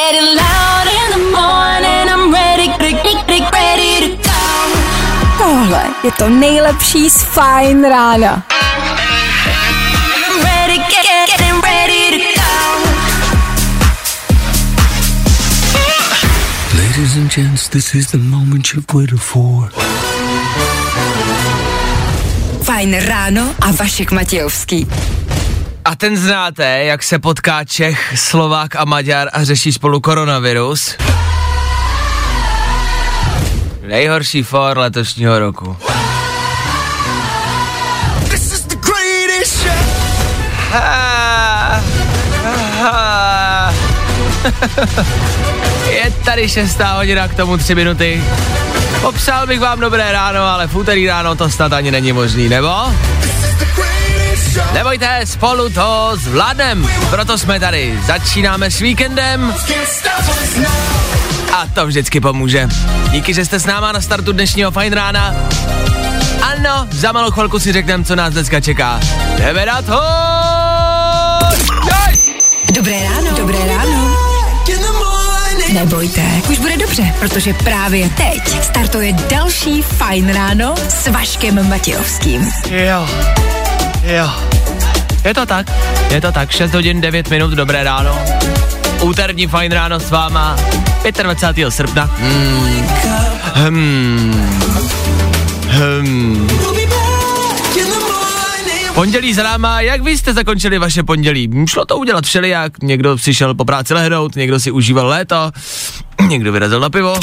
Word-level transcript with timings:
getting 0.00 0.28
loud 0.44 0.86
in 1.00 1.08
the 1.16 1.22
morning. 1.38 2.04
I'm 2.14 2.24
ready, 2.32 2.68
ready, 2.84 3.38
ready 3.56 3.92
to 4.04 4.10
go. 4.28 4.42
Tohle 5.38 5.84
je 6.04 6.12
to 6.12 6.28
nejlepší 6.28 7.10
z 7.10 7.22
Fajn 7.22 7.84
rána. 7.84 8.42
I'm 10.26 10.44
ready, 10.44 10.78
get, 10.78 11.28
getting 11.30 11.60
ready 11.62 12.02
to 12.10 12.40
go. 12.40 12.52
Ladies 16.78 17.16
and 17.16 17.30
gents, 17.30 17.68
this 17.68 17.94
is 17.94 18.06
the 18.06 18.18
moment 18.18 18.74
you've 18.74 18.94
waited 18.94 19.20
for. 19.20 19.70
Fajn 22.62 23.00
ráno 23.00 23.54
a 23.60 23.70
Vašek 23.72 24.10
Matějovský. 24.10 24.86
A 25.84 25.96
ten 25.96 26.16
znáte, 26.16 26.84
jak 26.84 27.02
se 27.02 27.18
potká 27.18 27.64
Čech, 27.64 28.12
Slovák 28.16 28.76
a 28.76 28.84
Maďar 28.84 29.28
a 29.32 29.44
řeší 29.44 29.72
spolu 29.72 30.00
koronavirus? 30.00 30.96
Nejhorší 33.86 34.42
for 34.42 34.78
letošního 34.78 35.38
roku. 35.38 35.76
Ha, 40.70 41.82
ha. 42.80 43.74
Je 45.90 46.12
tady 46.24 46.48
šestá 46.48 46.92
hodina, 46.92 47.28
k 47.28 47.34
tomu 47.34 47.56
tři 47.56 47.74
minuty. 47.74 48.24
Popsal 49.00 49.46
bych 49.46 49.60
vám 49.60 49.80
dobré 49.80 50.12
ráno, 50.12 50.42
ale 50.42 50.66
v 50.66 50.76
úterý 50.76 51.06
ráno 51.06 51.36
to 51.36 51.50
snad 51.50 51.72
ani 51.72 51.90
není 51.90 52.12
možný, 52.12 52.48
nebo? 52.48 52.94
Nebojte, 54.72 55.20
spolu 55.24 55.70
to 55.70 56.12
zvládnem, 56.14 56.88
proto 57.10 57.38
jsme 57.38 57.60
tady. 57.60 58.00
Začínáme 58.06 58.70
s 58.70 58.78
víkendem 58.78 59.54
a 61.52 61.66
to 61.74 61.86
vždycky 61.86 62.20
pomůže. 62.20 62.68
Díky, 63.10 63.34
že 63.34 63.44
jste 63.44 63.60
s 63.60 63.66
náma 63.66 63.92
na 63.92 64.00
startu 64.00 64.32
dnešního 64.32 64.70
fajn 64.70 64.92
rána. 64.92 65.34
Ano, 66.42 66.86
za 66.90 67.12
malou 67.12 67.30
chvilku 67.30 67.58
si 67.58 67.72
řekneme, 67.72 68.04
co 68.04 68.16
nás 68.16 68.32
dneska 68.32 68.60
čeká. 68.60 69.00
Jdeme 69.36 69.66
na 69.66 69.82
to! 69.82 70.00
Dobré 72.74 73.04
ráno. 73.04 73.36
Dobré 73.36 73.58
ráno. 73.66 74.16
Nebojte, 75.72 76.22
už 76.50 76.58
bude 76.58 76.76
dobře, 76.76 77.14
protože 77.18 77.54
právě 77.54 78.08
teď 78.08 78.62
startuje 78.62 79.12
další 79.12 79.82
Fajn 79.82 80.34
ráno 80.34 80.74
s 80.88 81.06
Vaškem 81.06 81.68
Matějovským. 81.68 82.50
Jo, 82.70 83.08
jo. 84.02 84.30
Je 85.24 85.34
to 85.34 85.46
tak, 85.46 85.70
je 86.10 86.20
to 86.20 86.32
tak, 86.32 86.50
6 86.50 86.74
hodin 86.74 87.00
9 87.00 87.30
minut, 87.30 87.50
dobré 87.50 87.84
ráno. 87.84 88.18
Úterní 89.00 89.46
fajn 89.46 89.72
ráno 89.72 90.00
s 90.00 90.10
váma, 90.10 90.56
25. 91.22 91.70
srpna. 91.70 92.10
Hmm. 92.18 92.86
Hmm. 93.54 94.60
Hmm. 95.68 96.48
Pondělí 98.94 99.34
za 99.34 99.42
náma, 99.42 99.80
jak 99.80 100.02
vy 100.02 100.18
jste 100.18 100.32
zakončili 100.34 100.78
vaše 100.78 101.02
pondělí? 101.02 101.50
Šlo 101.68 101.84
to 101.84 101.96
udělat 101.96 102.24
všelijak, 102.24 102.82
někdo 102.82 103.18
si 103.18 103.34
šel 103.34 103.54
po 103.54 103.64
práci 103.64 103.94
lehnout, 103.94 104.36
někdo 104.36 104.60
si 104.60 104.70
užíval 104.70 105.06
léto, 105.06 105.50
někdo 106.28 106.52
vyrazil 106.52 106.80
na 106.80 106.90
pivo. 106.90 107.14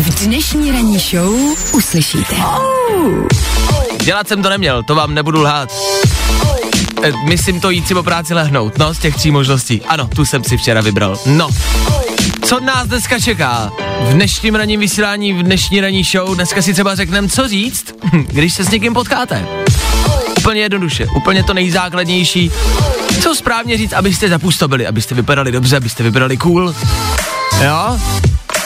V 0.00 0.26
dnešní 0.26 0.72
ranní 0.72 0.98
show 0.98 1.34
uslyšíte. 1.72 2.34
Dělat 4.08 4.28
jsem 4.28 4.42
to 4.42 4.48
neměl, 4.48 4.82
to 4.82 4.94
vám 4.94 5.14
nebudu 5.14 5.42
lhát. 5.42 5.72
E, 7.02 7.12
myslím 7.24 7.60
to 7.60 7.70
jít 7.70 7.88
si 7.88 7.94
po 7.94 8.02
práci 8.02 8.34
lehnout, 8.34 8.78
no, 8.78 8.94
z 8.94 8.98
těch 8.98 9.16
tří 9.16 9.30
možností. 9.30 9.82
Ano, 9.88 10.08
tu 10.16 10.24
jsem 10.24 10.44
si 10.44 10.56
včera 10.56 10.80
vybral. 10.80 11.18
No. 11.26 11.48
Co 12.44 12.60
nás 12.60 12.88
dneska 12.88 13.20
čeká? 13.20 13.72
V 14.00 14.12
dnešním 14.12 14.54
ranním 14.54 14.80
vysílání, 14.80 15.32
v 15.32 15.42
dnešní 15.42 15.80
ranní 15.80 16.04
show, 16.04 16.34
dneska 16.34 16.62
si 16.62 16.72
třeba 16.72 16.94
řekneme, 16.94 17.28
co 17.28 17.48
říct, 17.48 17.94
když 18.12 18.54
se 18.54 18.64
s 18.64 18.70
někým 18.70 18.94
potkáte. 18.94 19.46
Úplně 20.38 20.60
jednoduše, 20.60 21.06
úplně 21.16 21.44
to 21.44 21.54
nejzákladnější. 21.54 22.50
Co 23.22 23.34
správně 23.34 23.78
říct, 23.78 23.92
abyste 23.92 24.28
zapůsobili, 24.28 24.86
abyste 24.86 25.14
vypadali 25.14 25.52
dobře, 25.52 25.76
abyste 25.76 26.02
vypadali 26.02 26.36
cool. 26.36 26.74
Jo? 27.64 27.98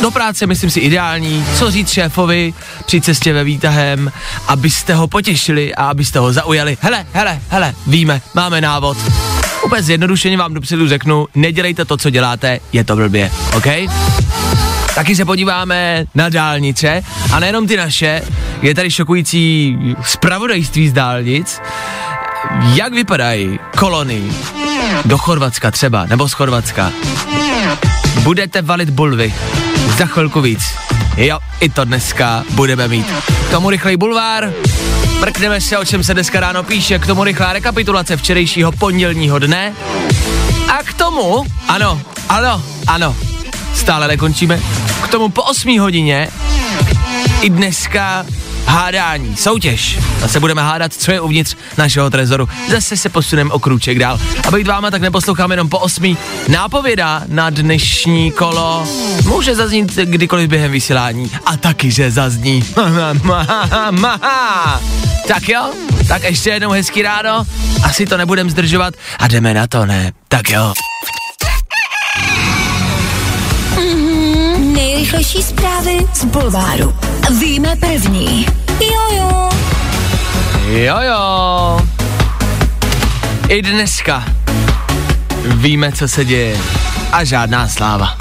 Do 0.01 0.11
práce 0.11 0.47
myslím 0.47 0.71
si 0.71 0.81
ideální, 0.81 1.47
co 1.59 1.71
říct 1.71 1.91
šéfovi 1.91 2.55
při 2.87 3.01
cestě 3.01 3.33
ve 3.33 3.45
výtahem, 3.45 4.13
abyste 4.49 4.95
ho 4.95 5.07
potěšili 5.07 5.75
a 5.75 5.87
abyste 5.87 6.19
ho 6.19 6.33
zaujali. 6.33 6.79
Hele, 6.81 7.07
hele, 7.13 7.41
hele, 7.49 7.75
víme, 7.87 8.23
máme 8.35 8.61
návod. 8.61 8.99
Úplně 9.65 9.83
zjednodušeně 9.83 10.37
vám 10.37 10.55
dopředu 10.55 10.89
řeknu, 10.89 11.27
nedělejte 11.35 11.85
to, 11.85 11.97
co 11.97 12.11
děláte, 12.11 12.61
je 12.73 12.85
to 12.85 12.97
blbě, 12.97 13.31
OK? 13.57 13.67
Taky 14.95 15.17
se 15.17 15.25
podíváme 15.25 16.05
na 16.15 16.29
dálnice 16.29 17.03
a 17.33 17.41
nejenom 17.41 17.67
ty 17.67 17.77
naše, 17.77 18.23
je 18.63 18.75
tady 18.75 18.91
šokující 18.91 19.77
zpravodajství 20.05 20.89
z 20.89 20.93
dálnic, 20.93 21.61
jak 22.75 22.95
vypadají 22.95 23.59
kolony 23.79 24.23
do 25.05 25.19
Chorvatska 25.19 25.71
třeba, 25.71 26.07
nebo 26.07 26.29
z 26.29 26.33
Chorvatska. 26.33 26.93
Budete 28.23 28.63
valit 28.63 28.91
bulvy, 28.91 29.35
za 29.99 30.07
chvilku 30.07 30.41
víc. 30.41 30.63
Jo, 31.17 31.39
i 31.61 31.69
to 31.69 31.85
dneska 31.85 32.45
budeme 32.51 32.89
mít. 32.89 33.07
K 33.49 33.51
tomu 33.51 33.71
rychlej 33.71 33.97
bulvár, 33.97 34.53
mrkneme 35.21 35.61
se, 35.61 35.79
o 35.79 35.85
čem 35.85 36.05
se 36.05 36.15
dneska 36.15 36.41
ráno 36.41 36.63
píše, 36.63 36.99
k 36.99 37.07
tomu 37.07 37.25
rychlá 37.25 37.53
rekapitulace 37.53 38.17
včerejšího 38.17 38.73
pondělního 38.73 39.39
dne. 39.39 39.73
A 40.69 40.83
k 40.83 40.95
tomu, 40.95 41.47
ano, 41.69 42.01
ano, 42.29 42.63
ano, 42.87 43.17
stále 43.75 44.09
nekončíme, 44.09 44.61
k 45.05 45.09
tomu 45.09 45.29
po 45.29 45.43
8 45.43 45.81
hodině 45.81 46.29
i 47.41 47.51
dneska 47.51 48.27
hádání, 48.73 49.37
soutěž. 49.37 49.99
Zase 50.21 50.41
budeme 50.41 50.63
hádat, 50.63 50.93
co 50.93 51.13
je 51.13 51.21
uvnitř 51.21 51.57
našeho 51.79 52.11
trezoru. 52.11 52.49
Zase 52.71 52.97
se 52.97 53.09
posuneme 53.09 53.51
o 53.51 53.59
krůček 53.59 53.99
dál. 53.99 54.21
A 54.49 54.51
být 54.51 54.67
váma, 54.67 54.91
tak 54.91 55.03
neposloucháme 55.03 55.53
jenom 55.53 55.69
po 55.69 55.79
osmi. 55.79 56.17
Nápověda 56.49 57.23
na 57.27 57.51
dnešní 57.51 58.33
kolo 58.33 58.89
může 59.25 59.55
zaznít 59.55 59.97
kdykoliv 59.97 60.51
během 60.51 60.73
vysílání. 60.73 61.31
A 61.47 61.57
taky, 61.57 61.91
že 61.91 62.11
zazní. 62.11 62.65
tak 65.29 65.49
jo, 65.49 65.73
tak 66.09 66.23
ještě 66.25 66.51
jednou 66.51 66.71
hezký 66.71 67.03
ráno. 67.03 67.45
Asi 67.83 68.07
to 68.07 68.17
nebudem 68.17 68.51
zdržovat 68.51 68.95
a 69.19 69.29
jdeme 69.29 69.55
na 69.55 69.67
to, 69.67 69.87
ne? 69.87 70.13
Tak 70.29 70.51
jo. 70.51 70.73
Nejrychlejší 75.13 75.49
zprávy 75.49 76.07
z 76.15 76.25
Bulváru. 76.25 76.95
Víme 77.41 77.77
první. 77.77 78.47
Jojo. 78.81 79.49
Jo, 80.67 80.97
jo. 81.01 81.81
I 83.49 83.63
dneska 83.63 84.25
víme, 85.45 85.93
co 85.93 86.09
se 86.09 86.25
děje. 86.25 86.59
A 87.13 87.25
žádná 87.25 87.69
sláva. 87.69 88.17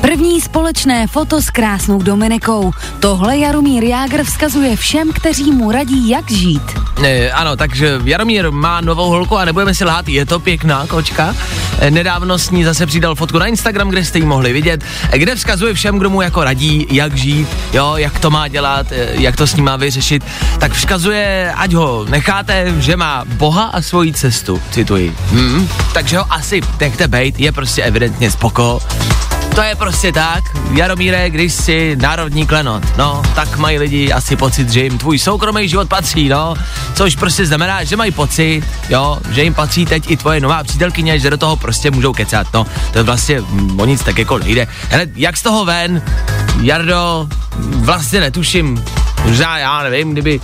První 0.00 0.40
společné 0.40 1.06
foto 1.06 1.42
s 1.42 1.50
krásnou 1.50 2.02
Dominikou. 2.02 2.72
Tohle 3.00 3.36
Jaromír 3.38 3.84
Jágr 3.84 4.24
vzkazuje 4.24 4.76
všem, 4.76 5.12
kteří 5.12 5.52
mu 5.52 5.72
radí, 5.72 6.08
jak 6.08 6.30
žít. 6.30 6.83
E, 7.02 7.30
ano, 7.30 7.56
takže 7.56 8.00
Jaromír 8.04 8.50
má 8.50 8.80
novou 8.80 9.10
holku 9.10 9.38
a 9.38 9.44
nebudeme 9.44 9.74
si 9.74 9.84
lhát, 9.84 10.08
je 10.08 10.26
to 10.26 10.40
pěkná 10.40 10.86
kočka. 10.86 11.34
E, 11.78 11.90
nedávno 11.90 12.38
s 12.38 12.50
ní 12.50 12.64
zase 12.64 12.86
přidal 12.86 13.14
fotku 13.14 13.38
na 13.38 13.46
Instagram, 13.46 13.88
kde 13.88 14.04
jste 14.04 14.18
ji 14.18 14.24
mohli 14.24 14.52
vidět, 14.52 14.84
e, 15.10 15.18
kde 15.18 15.34
vzkazuje 15.34 15.74
všem, 15.74 15.98
kdo 15.98 16.10
mu 16.10 16.22
jako 16.22 16.44
radí, 16.44 16.86
jak 16.90 17.16
žít, 17.16 17.48
jo, 17.72 17.94
jak 17.96 18.18
to 18.18 18.30
má 18.30 18.48
dělat, 18.48 18.92
e, 18.92 19.08
jak 19.12 19.36
to 19.36 19.46
s 19.46 19.56
ním 19.56 19.64
má 19.64 19.76
vyřešit. 19.76 20.24
Tak 20.58 20.72
vzkazuje, 20.72 21.52
ať 21.56 21.72
ho 21.72 22.04
necháte, 22.08 22.74
že 22.78 22.96
má 22.96 23.24
Boha 23.26 23.64
a 23.64 23.82
svoji 23.82 24.12
cestu, 24.12 24.62
cituji. 24.70 25.16
Hmm, 25.30 25.68
takže 25.92 26.18
ho 26.18 26.32
asi 26.32 26.60
nechte 26.80 27.08
bejt, 27.08 27.40
je 27.40 27.52
prostě 27.52 27.82
evidentně 27.82 28.30
spoko. 28.30 28.80
To 29.54 29.62
je 29.62 29.74
prostě 29.74 30.12
tak, 30.12 30.44
Jaromíre, 30.72 31.30
když 31.30 31.52
jsi 31.52 31.96
národní 32.00 32.46
klenot, 32.46 32.82
no, 32.98 33.22
tak 33.34 33.56
mají 33.56 33.78
lidi 33.78 34.12
asi 34.12 34.36
pocit, 34.36 34.70
že 34.70 34.84
jim 34.84 34.98
tvůj 34.98 35.18
soukromý 35.18 35.68
život 35.68 35.88
patří, 35.88 36.28
no, 36.28 36.54
což 36.94 37.16
prostě 37.16 37.46
znamená, 37.46 37.84
že 37.84 37.96
mají 37.96 38.10
pocit, 38.10 38.62
jo, 38.88 39.18
že 39.30 39.42
jim 39.42 39.54
patří 39.54 39.86
teď 39.86 40.10
i 40.10 40.16
tvoje 40.16 40.40
nová 40.40 40.64
přítelkyně, 40.64 41.18
že 41.18 41.30
do 41.30 41.36
toho 41.36 41.56
prostě 41.56 41.90
můžou 41.90 42.12
kecat, 42.12 42.46
no, 42.54 42.66
to 42.92 42.98
je 42.98 43.02
vlastně 43.02 43.40
mm, 43.40 43.80
o 43.80 43.84
nic 43.84 44.02
tak 44.04 44.18
jako 44.18 44.38
nejde. 44.38 44.66
Hele, 44.88 45.06
jak 45.16 45.36
z 45.36 45.42
toho 45.42 45.64
ven, 45.64 46.02
Jardo, 46.60 47.28
vlastně 47.58 48.20
netuším, 48.20 48.84
možná 49.24 49.58
já 49.58 49.82
nevím, 49.82 50.12
kdyby 50.12 50.40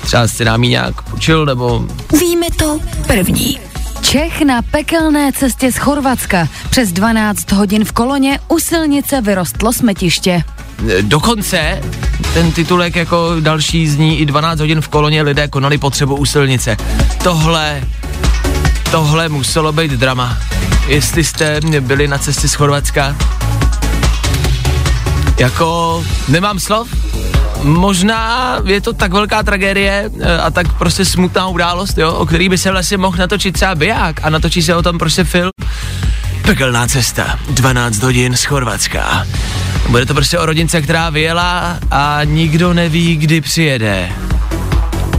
třeba 0.00 0.28
si 0.28 0.44
nám 0.44 0.62
nějak 0.62 1.02
počil, 1.02 1.46
nebo 1.46 1.86
Víme 2.20 2.46
to 2.58 2.80
první. 3.06 3.71
Čech 4.12 4.42
na 4.42 4.62
pekelné 4.62 5.32
cestě 5.32 5.72
z 5.72 5.76
Chorvatska. 5.76 6.48
Přes 6.70 6.92
12 6.92 7.52
hodin 7.52 7.84
v 7.84 7.92
koloně 7.92 8.38
u 8.48 8.58
silnice 8.58 9.20
vyrostlo 9.20 9.72
smetiště. 9.72 10.42
Dokonce 11.00 11.80
ten 12.34 12.52
titulek 12.52 12.96
jako 12.96 13.40
další 13.40 13.88
zní 13.88 14.18
i 14.18 14.26
12 14.26 14.60
hodin 14.60 14.80
v 14.80 14.88
koloně 14.88 15.22
lidé 15.22 15.48
konali 15.48 15.78
potřebu 15.78 16.16
u 16.16 16.24
silnice. 16.24 16.76
Tohle, 17.22 17.82
tohle 18.90 19.28
muselo 19.28 19.72
být 19.72 19.90
drama. 19.90 20.38
jestli 20.86 21.24
jste 21.24 21.60
byli 21.80 22.08
na 22.08 22.18
cestě 22.18 22.48
z 22.48 22.54
Chorvatska. 22.54 23.16
Jako, 25.38 26.04
nemám 26.28 26.58
slov, 26.58 26.88
možná 27.62 28.58
je 28.64 28.80
to 28.80 28.92
tak 28.92 29.12
velká 29.12 29.42
tragédie 29.42 30.10
eh, 30.20 30.38
a 30.38 30.50
tak 30.50 30.78
prostě 30.78 31.04
smutná 31.04 31.48
událost, 31.48 31.98
jo, 31.98 32.12
o 32.12 32.26
který 32.26 32.48
by 32.48 32.58
se 32.58 32.70
vlastně 32.70 32.96
mohl 32.96 33.16
natočit 33.18 33.54
třeba 33.54 33.74
biják 33.74 34.20
a 34.22 34.30
natočí 34.30 34.62
se 34.62 34.74
o 34.74 34.82
tom 34.82 34.98
prostě 34.98 35.24
film. 35.24 35.50
Pekelná 36.42 36.86
cesta, 36.86 37.38
12 37.50 38.02
hodin 38.02 38.36
z 38.36 38.44
Chorvatska. 38.44 39.26
Bude 39.88 40.06
to 40.06 40.14
prostě 40.14 40.38
o 40.38 40.46
rodince, 40.46 40.82
která 40.82 41.10
vyjela 41.10 41.78
a 41.90 42.20
nikdo 42.24 42.72
neví, 42.74 43.16
kdy 43.16 43.40
přijede. 43.40 44.12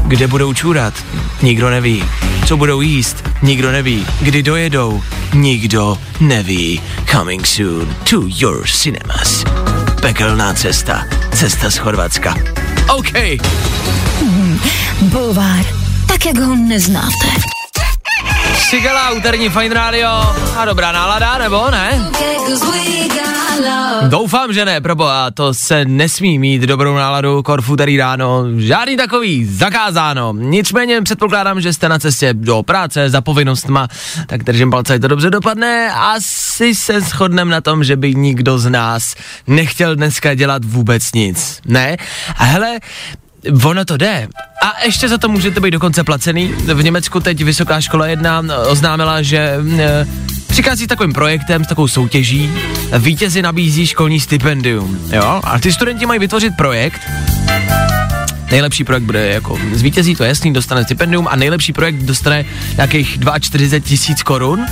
Kde 0.05 0.27
budou 0.27 0.53
čůrat? 0.53 0.93
Nikdo 1.41 1.69
neví. 1.69 2.03
Co 2.45 2.57
budou 2.57 2.81
jíst? 2.81 3.29
Nikdo 3.41 3.71
neví. 3.71 4.05
Kdy 4.21 4.43
dojedou? 4.43 5.01
Nikdo 5.33 5.97
neví. 6.19 6.81
Coming 7.11 7.47
soon 7.47 7.95
to 8.09 8.21
your 8.25 8.67
cinemas. 8.67 9.43
Pekelná 10.01 10.53
cesta. 10.53 11.03
Cesta 11.43 11.69
z 11.69 11.77
Chorvatska. 11.77 12.35
OK. 12.87 13.11
Bulvár, 15.01 15.65
tak 16.07 16.25
jak 16.25 16.37
ho 16.39 16.55
neznáte. 16.55 17.52
Sigala, 18.73 19.11
úterní 19.11 19.49
Fine 19.49 19.75
Radio. 19.75 20.09
A 20.57 20.65
dobrá 20.65 20.91
nálada, 20.91 21.37
nebo 21.37 21.71
ne? 21.71 22.09
Doufám, 24.07 24.53
že 24.53 24.65
ne, 24.65 24.81
proboha, 24.81 25.31
to 25.31 25.53
se 25.53 25.85
nesmí 25.85 26.39
mít 26.39 26.61
dobrou 26.61 26.95
náladu, 26.95 27.43
korfu 27.43 27.75
tady 27.75 27.97
ráno, 27.97 28.45
žádný 28.57 28.97
takový, 28.97 29.45
zakázáno. 29.45 30.33
Nicméně 30.37 31.01
předpokládám, 31.01 31.61
že 31.61 31.73
jste 31.73 31.89
na 31.89 31.99
cestě 31.99 32.33
do 32.33 32.63
práce 32.63 33.09
za 33.09 33.21
povinnostma, 33.21 33.87
tak 34.27 34.43
držím 34.43 34.71
palce, 34.71 34.93
ať 34.93 35.01
to 35.01 35.07
dobře 35.07 35.29
dopadne. 35.29 35.91
Asi 35.91 36.75
se 36.75 37.01
shodneme 37.01 37.51
na 37.51 37.61
tom, 37.61 37.83
že 37.83 37.95
by 37.95 38.15
nikdo 38.15 38.59
z 38.59 38.69
nás 38.69 39.15
nechtěl 39.47 39.95
dneska 39.95 40.33
dělat 40.33 40.65
vůbec 40.65 41.13
nic, 41.13 41.61
ne? 41.65 41.97
A 42.37 42.43
hele, 42.43 42.79
Ono 43.63 43.85
to 43.85 43.97
jde. 43.97 44.27
A 44.61 44.85
ještě 44.85 45.09
za 45.09 45.17
to 45.17 45.29
můžete 45.29 45.59
být 45.59 45.71
dokonce 45.71 46.03
placený. 46.03 46.47
V 46.47 46.83
Německu 46.83 47.19
teď 47.19 47.43
Vysoká 47.43 47.81
škola 47.81 48.07
1 48.07 48.43
oznámila, 48.67 49.21
že 49.21 49.37
e, 49.79 50.07
přichází 50.47 50.85
s 50.85 50.87
takovým 50.87 51.13
projektem, 51.13 51.63
s 51.63 51.67
takovou 51.67 51.87
soutěží. 51.87 52.51
Vítězi 52.99 53.41
nabízí 53.41 53.87
školní 53.87 54.19
stipendium. 54.19 54.99
Jo? 55.11 55.41
A 55.43 55.59
ty 55.59 55.73
studenti 55.73 56.05
mají 56.05 56.19
vytvořit 56.19 56.53
projekt, 56.57 57.01
Nejlepší 58.51 58.83
projekt 58.83 59.03
bude 59.03 59.27
jako 59.27 59.59
zvítězí, 59.73 60.15
to 60.15 60.23
je 60.23 60.27
jasný, 60.27 60.53
dostane 60.53 60.83
stipendium 60.83 61.27
a 61.27 61.35
nejlepší 61.35 61.73
projekt 61.73 61.95
dostane 61.95 62.45
nějakých 62.75 63.19
42 63.39 63.79
tisíc 63.89 64.23
korun. 64.23 64.65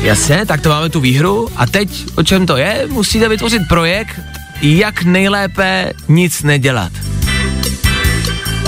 Jasně, 0.00 0.46
tak 0.46 0.60
to 0.60 0.68
máme 0.68 0.88
tu 0.88 1.00
výhru 1.00 1.48
a 1.56 1.66
teď 1.66 2.06
o 2.14 2.22
čem 2.22 2.46
to 2.46 2.56
je? 2.56 2.86
Musíte 2.90 3.28
vytvořit 3.28 3.62
projekt, 3.68 4.20
jak 4.62 5.02
nejlépe 5.02 5.92
nic 6.08 6.42
nedělat. 6.42 6.92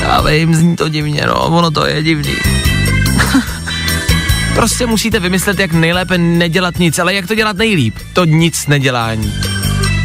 Já 0.08 0.20
vím, 0.20 0.54
zní 0.54 0.76
to 0.76 0.88
divně, 0.88 1.22
no, 1.26 1.34
ono 1.34 1.70
to 1.70 1.86
je 1.86 2.02
divný. 2.02 2.34
prostě 4.54 4.86
musíte 4.86 5.20
vymyslet, 5.20 5.58
jak 5.58 5.72
nejlépe 5.72 6.18
nedělat 6.18 6.78
nic, 6.78 6.98
ale 6.98 7.14
jak 7.14 7.26
to 7.26 7.34
dělat 7.34 7.56
nejlíp. 7.56 7.94
To 8.12 8.24
nic 8.24 8.66
nedělání. 8.66 9.34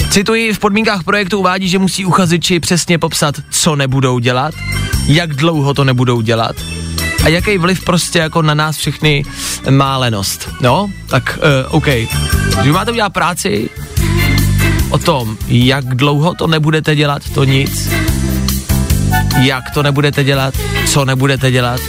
Cituji, 0.09 0.53
v 0.53 0.59
podmínkách 0.59 1.03
projektu 1.03 1.39
uvádí, 1.39 1.69
že 1.69 1.79
musí 1.79 2.05
uchazeči 2.05 2.59
přesně 2.59 2.97
popsat, 2.97 3.35
co 3.49 3.75
nebudou 3.75 4.19
dělat, 4.19 4.53
jak 5.07 5.33
dlouho 5.33 5.73
to 5.73 5.83
nebudou 5.83 6.21
dělat 6.21 6.55
a 7.23 7.27
jaký 7.27 7.57
vliv 7.57 7.83
prostě 7.83 8.19
jako 8.19 8.41
na 8.41 8.53
nás 8.53 8.77
všechny 8.77 9.23
má 9.69 9.97
lenost. 9.97 10.49
No, 10.61 10.89
tak 11.07 11.39
uh, 11.67 11.75
OK. 11.75 11.87
Když 12.61 12.71
máte 12.71 12.91
udělat 12.91 13.13
práci 13.13 13.69
o 14.89 14.97
tom, 14.97 15.37
jak 15.47 15.85
dlouho 15.95 16.33
to 16.33 16.47
nebudete 16.47 16.95
dělat, 16.95 17.21
to 17.33 17.43
nic, 17.43 17.89
jak 19.41 19.71
to 19.73 19.83
nebudete 19.83 20.23
dělat, 20.23 20.53
co 20.87 21.05
nebudete 21.05 21.51
dělat. 21.51 21.81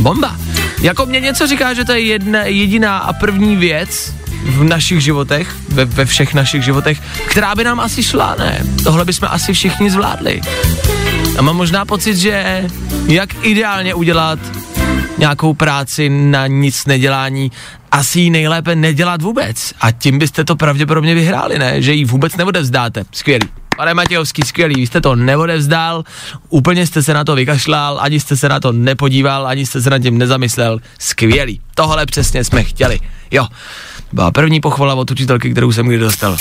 Bomba. 0.00 0.36
Jako 0.82 1.06
mě 1.06 1.20
něco 1.20 1.46
říká, 1.46 1.74
že 1.74 1.84
to 1.84 1.92
je 1.92 2.00
jedna, 2.00 2.42
jediná 2.42 2.98
a 2.98 3.12
první 3.12 3.56
věc 3.56 4.14
v 4.44 4.64
našich 4.64 5.00
životech, 5.00 5.56
ve, 5.68 5.84
ve 5.84 6.04
všech 6.04 6.34
našich 6.34 6.64
životech, 6.64 7.00
která 7.28 7.54
by 7.54 7.64
nám 7.64 7.80
asi 7.80 8.02
šla, 8.02 8.36
ne? 8.38 8.62
Tohle 8.84 9.04
bychom 9.04 9.28
asi 9.32 9.52
všichni 9.52 9.90
zvládli. 9.90 10.40
A 11.38 11.42
mám 11.42 11.56
možná 11.56 11.84
pocit, 11.84 12.16
že 12.16 12.64
jak 13.06 13.44
ideálně 13.44 13.94
udělat 13.94 14.38
nějakou 15.18 15.54
práci 15.54 16.08
na 16.08 16.46
nic 16.46 16.86
nedělání, 16.86 17.52
asi 17.92 18.20
ji 18.20 18.30
nejlépe 18.30 18.76
nedělat 18.76 19.22
vůbec. 19.22 19.74
A 19.80 19.90
tím 19.90 20.18
byste 20.18 20.44
to 20.44 20.56
pravděpodobně 20.56 21.14
vyhráli, 21.14 21.58
ne? 21.58 21.82
Že 21.82 21.92
ji 21.92 22.04
vůbec 22.04 22.36
neodevzdáte. 22.36 23.04
Skvělý. 23.12 23.48
Pane 23.78 23.94
Matějovský, 23.94 24.42
skvělý, 24.42 24.74
vy 24.74 24.86
jste 24.86 25.00
to 25.00 25.16
neodevzdal, 25.16 26.04
úplně 26.48 26.86
jste 26.86 27.02
se 27.02 27.14
na 27.14 27.24
to 27.24 27.34
vykašlal, 27.34 27.98
ani 28.00 28.20
jste 28.20 28.36
se 28.36 28.48
na 28.48 28.60
to 28.60 28.72
nepodíval, 28.72 29.46
ani 29.46 29.66
jste 29.66 29.82
se 29.82 29.90
nad 29.90 29.98
tím 29.98 30.18
nezamyslel. 30.18 30.78
Skvělý. 30.98 31.60
Tohle 31.74 32.06
přesně 32.06 32.44
jsme 32.44 32.64
chtěli. 32.64 33.00
Jo, 33.30 33.46
byla 34.12 34.30
první 34.30 34.60
pochvala 34.60 34.94
od 34.94 35.10
učitelky, 35.10 35.50
kterou 35.50 35.72
jsem 35.72 35.86
kdy 35.86 35.98
dostal. 35.98 36.36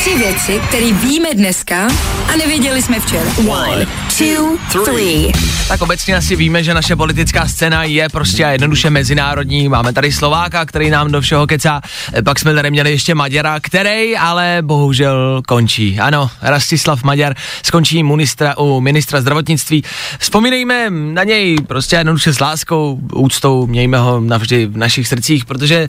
Tři 0.00 0.18
věci, 0.18 0.60
které 0.68 0.92
víme 0.92 1.28
dneska 1.34 1.88
a 2.32 2.36
nevěděli 2.36 2.82
jsme 2.82 3.00
včera. 3.00 3.30
One, 3.48 3.86
two, 4.18 4.84
three. 4.84 5.32
Tak 5.68 5.82
obecně 5.82 6.16
asi 6.16 6.36
víme, 6.36 6.64
že 6.64 6.74
naše 6.74 6.96
politická 6.96 7.48
scéna 7.48 7.84
je 7.84 8.08
prostě 8.08 8.44
a 8.44 8.50
jednoduše 8.50 8.90
mezinárodní. 8.90 9.68
Máme 9.68 9.92
tady 9.92 10.12
Slováka, 10.12 10.66
který 10.66 10.90
nám 10.90 11.12
do 11.12 11.20
všeho 11.20 11.46
kecá. 11.46 11.80
Pak 12.24 12.38
jsme 12.38 12.54
tady 12.54 12.70
měli 12.70 12.90
ještě 12.90 13.14
Maďara, 13.14 13.60
který 13.60 14.16
ale 14.16 14.58
bohužel 14.62 15.42
končí. 15.48 16.00
Ano, 16.00 16.30
Rastislav 16.42 17.02
Maďar 17.02 17.34
skončí 17.62 18.02
ministra, 18.02 18.58
u 18.58 18.80
ministra 18.80 19.20
zdravotnictví. 19.20 19.84
Vzpomínejme 20.18 20.90
na 20.90 21.24
něj 21.24 21.56
prostě 21.66 21.96
jednoduše 21.96 22.32
s 22.32 22.40
láskou, 22.40 22.98
úctou, 23.14 23.66
mějme 23.66 23.98
ho 23.98 24.20
navždy 24.20 24.66
v 24.66 24.76
našich 24.76 25.08
srdcích, 25.08 25.44
protože... 25.44 25.88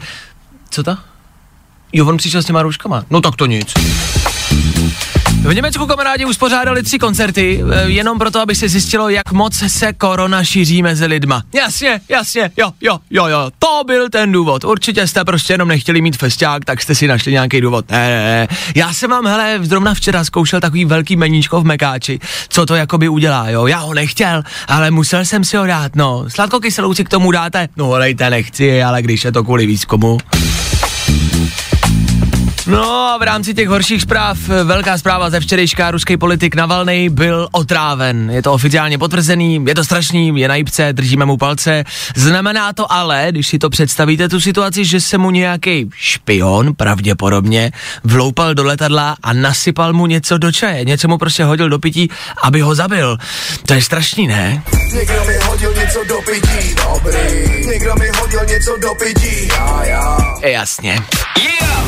Co 0.70 0.84
to? 0.84 0.98
Jo, 1.94 2.06
on 2.08 2.18
přišel 2.18 2.44
s 2.44 2.46
těma 2.46 2.62
rouškama. 2.62 3.04
No 3.10 3.22
tak 3.22 3.36
to 3.36 3.46
nic. 3.46 3.74
V 5.42 5.54
Německu 5.54 5.86
kamarádi 5.86 6.26
uspořádali 6.26 6.84
tři 6.84 7.00
koncerty, 7.00 7.64
eh, 7.72 7.90
jenom 7.90 8.20
proto, 8.20 8.42
aby 8.42 8.56
se 8.56 8.70
zjistilo, 8.70 9.10
jak 9.10 9.32
moc 9.32 9.64
se 9.68 9.94
korona 9.94 10.44
šíří 10.44 10.82
mezi 10.82 11.06
lidma. 11.06 11.44
Jasně, 11.54 12.02
jasně, 12.10 12.52
jo, 12.58 12.72
jo, 12.82 13.00
jo, 13.12 13.26
jo, 13.28 13.50
to 13.60 13.84
byl 13.88 14.10
ten 14.10 14.32
důvod. 14.32 14.64
Určitě 14.64 15.08
jste 15.08 15.26
prostě 15.26 15.54
jenom 15.54 15.68
nechtěli 15.68 16.02
mít 16.02 16.18
festiák, 16.18 16.66
tak 16.66 16.82
jste 16.82 16.96
si 16.96 17.08
našli 17.08 17.32
nějaký 17.32 17.62
důvod. 17.62 17.92
Ne, 17.92 18.08
ne, 18.10 18.24
ne. 18.24 18.48
Já 18.76 18.94
jsem 18.94 19.10
vám, 19.10 19.28
hele, 19.28 19.60
zrovna 19.62 19.94
včera 19.94 20.24
zkoušel 20.24 20.60
takový 20.60 20.86
velký 20.86 21.16
meníčko 21.16 21.62
v 21.62 21.66
Mekáči, 21.66 22.20
co 22.50 22.66
to 22.66 22.76
jakoby 22.76 23.10
udělá, 23.10 23.50
jo. 23.50 23.68
Já 23.68 23.80
ho 23.80 23.94
nechtěl, 23.94 24.44
ale 24.68 24.92
musel 24.92 25.26
jsem 25.26 25.44
si 25.44 25.58
ho 25.58 25.66
dát, 25.66 25.96
no. 25.96 26.26
Sladkokyselou 26.28 26.94
si 26.94 27.04
k 27.04 27.10
tomu 27.10 27.32
dáte? 27.32 27.68
No, 27.78 27.98
dejte, 27.98 28.30
nechci, 28.30 28.84
ale 28.84 29.02
když 29.02 29.26
je 29.26 29.32
to 29.32 29.44
kvůli 29.44 29.66
výzkumu. 29.66 30.18
No 32.68 32.84
a 32.84 33.18
v 33.18 33.22
rámci 33.22 33.54
těch 33.54 33.68
horších 33.68 34.02
zpráv, 34.02 34.38
eh, 34.50 34.64
velká 34.64 34.98
zpráva 34.98 35.30
ze 35.30 35.40
včerejška, 35.40 35.92
ruský 35.92 36.18
politik 36.18 36.56
Navalny 36.56 37.10
byl 37.10 37.48
otráven. 37.52 38.30
Je 38.32 38.42
to 38.42 38.54
oficiálně 38.54 38.98
potvrzený, 38.98 39.66
je 39.68 39.76
to 39.76 39.84
strašný, 39.84 40.40
je 40.40 40.48
na 40.48 40.56
jípce, 40.56 40.94
držíme 40.94 41.26
mu 41.26 41.38
palce. 41.38 41.84
Znamená 42.16 42.74
to 42.74 42.92
ale, 42.92 43.28
když 43.30 43.48
si 43.48 43.60
to 43.60 43.70
představíte 43.70 44.30
tu 44.30 44.42
situaci, 44.42 44.86
že 44.86 45.02
se 45.02 45.18
mu 45.18 45.32
nějaký 45.32 45.90
špion, 45.96 46.76
pravděpodobně, 46.76 47.72
vloupal 48.04 48.54
do 48.54 48.64
letadla 48.64 49.16
a 49.24 49.34
nasypal 49.34 49.94
mu 49.94 50.06
něco 50.06 50.38
do 50.38 50.52
čaje, 50.52 50.86
něco 50.86 51.08
mu 51.08 51.18
prostě 51.18 51.44
hodil 51.44 51.70
do 51.70 51.80
pití, 51.80 52.10
aby 52.44 52.62
ho 52.62 52.76
zabil. 52.76 53.18
To 53.66 53.74
je 53.74 53.82
strašný, 53.82 54.28
ne? 54.28 54.64
Někdo 54.94 55.26
mi 55.28 55.38
něco 55.90 56.04
do 56.04 56.22
pití, 56.22 56.76
dobrý. 56.76 57.68
Někdo 57.68 57.96
mi 57.96 58.08
hodil 58.20 58.40
něco 58.46 58.78
do 58.78 58.96
pití, 58.96 59.48
já, 59.48 59.84
já. 59.84 60.18
Jasně. 60.42 61.00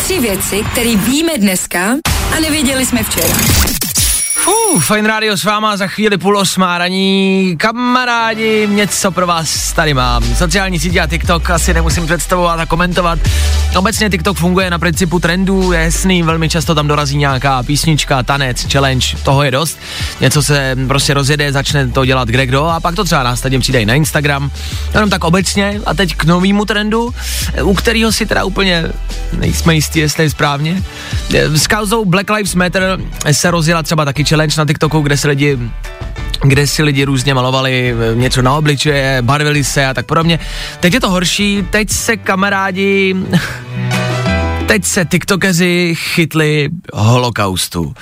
Tři 0.04 0.20
věci, 0.20 0.64
které 0.72 0.96
víme 0.96 1.38
dneska 1.38 1.96
a 2.38 2.40
nevěděli 2.40 2.86
jsme 2.86 3.04
včera. 3.04 3.36
Fuh, 4.44 4.84
Fine 4.84 5.08
Radio 5.08 5.38
s 5.38 5.44
váma 5.44 5.78
za 5.78 5.88
chvíli 5.88 6.18
půl 6.18 6.38
osmá 6.38 6.78
raní. 6.78 7.56
Kamarádi, 7.58 8.68
něco 8.72 9.12
pro 9.12 9.28
vás 9.28 9.74
tady 9.74 9.94
mám. 9.94 10.24
Sociální 10.36 10.80
sítě 10.80 11.02
a 11.02 11.08
TikTok 11.08 11.50
asi 11.50 11.74
nemusím 11.74 12.06
představovat 12.06 12.60
a 12.60 12.66
komentovat. 12.66 13.20
Obecně 13.76 14.10
TikTok 14.10 14.38
funguje 14.38 14.70
na 14.70 14.80
principu 14.80 15.20
trendů, 15.20 15.72
je 15.72 15.80
jasný, 15.80 16.24
velmi 16.24 16.50
často 16.50 16.76
tam 16.76 16.88
dorazí 16.88 17.18
nějaká 17.18 17.64
písnička, 17.64 18.24
tanec, 18.24 18.72
challenge, 18.72 19.08
toho 19.24 19.44
je 19.44 19.52
dost. 19.52 19.80
Něco 20.22 20.44
se 20.44 20.76
prostě 20.88 21.14
rozjede, 21.14 21.52
začne 21.52 21.88
to 21.88 22.06
dělat 22.06 22.28
kde 22.28 22.46
kdo 22.46 22.66
a 22.66 22.80
pak 22.80 22.96
to 22.96 23.04
třeba 23.04 23.24
následně 23.24 23.60
přijde 23.60 23.82
i 23.82 23.86
na 23.86 23.94
Instagram. 23.94 24.52
Jenom 24.94 25.10
tak 25.10 25.24
obecně 25.24 25.82
a 25.86 25.94
teď 25.94 26.16
k 26.16 26.24
novému 26.24 26.66
trendu, 26.66 27.14
u 27.64 27.74
kterého 27.74 28.12
si 28.12 28.26
teda 28.26 28.44
úplně 28.44 28.86
nejsme 29.38 29.76
jistí, 29.76 30.00
jestli 30.00 30.24
je 30.24 30.30
správně. 30.30 30.84
S 31.34 31.68
kauzou 31.68 32.06
Black 32.06 32.30
Lives 32.30 32.56
Matter 32.56 33.00
se 33.32 33.52
rozjela 33.52 33.84
třeba 33.84 34.06
taky 34.06 34.24
challenge 34.32 34.56
na 34.58 34.66
TikToku, 34.66 35.02
kde 35.02 35.18
se 35.18 35.28
lidi 35.28 35.60
kde 36.44 36.68
si 36.68 36.84
lidi 36.84 37.04
různě 37.04 37.34
malovali 37.34 37.96
eh, 38.12 38.16
něco 38.16 38.42
na 38.42 38.54
obličeje, 38.54 39.22
barvili 39.22 39.64
se 39.64 39.86
a 39.86 39.94
tak 39.94 40.06
podobně. 40.06 40.40
Teď 40.80 40.94
je 40.94 41.00
to 41.00 41.10
horší, 41.10 41.68
teď 41.70 41.90
se 41.90 42.18
kamarádi, 42.18 43.16
teď 44.68 44.86
se 44.86 45.06
tiktokeři 45.06 45.94
chytli 45.98 46.70
holokaustu. 46.94 47.84
Uh, 47.84 47.94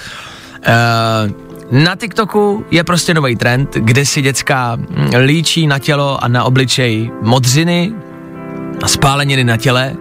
na 1.71 1.95
TikToku 1.95 2.65
je 2.71 2.83
prostě 2.83 3.13
nový 3.13 3.35
trend, 3.35 3.75
kde 3.75 4.05
si 4.05 4.21
děcka 4.21 4.75
hm, 4.75 5.09
líčí 5.25 5.67
na 5.67 5.79
tělo 5.79 6.23
a 6.23 6.27
na 6.27 6.43
obličej 6.43 7.11
modřiny 7.21 7.93
a 8.83 8.87
spáleniny 8.87 9.43
na 9.43 9.57
těle 9.57 9.95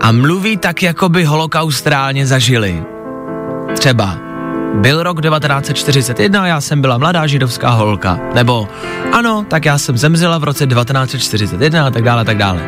a 0.00 0.12
mluví 0.12 0.56
tak, 0.56 0.82
jako 0.82 1.08
by 1.08 1.24
holokaust 1.24 1.86
reálně 1.86 2.26
zažili. 2.26 2.82
Třeba 3.78 4.33
byl 4.74 5.02
rok 5.02 5.22
1941, 5.22 6.46
já 6.46 6.60
jsem 6.60 6.80
byla 6.80 6.98
mladá 6.98 7.26
židovská 7.26 7.70
holka. 7.70 8.18
Nebo 8.34 8.68
ano, 9.12 9.46
tak 9.48 9.64
já 9.64 9.78
jsem 9.78 9.98
zemřela 9.98 10.38
v 10.38 10.44
roce 10.44 10.66
1941 10.66 11.86
a 11.86 11.90
tak 11.90 12.02
dále, 12.02 12.24
tak 12.24 12.38
dále. 12.38 12.60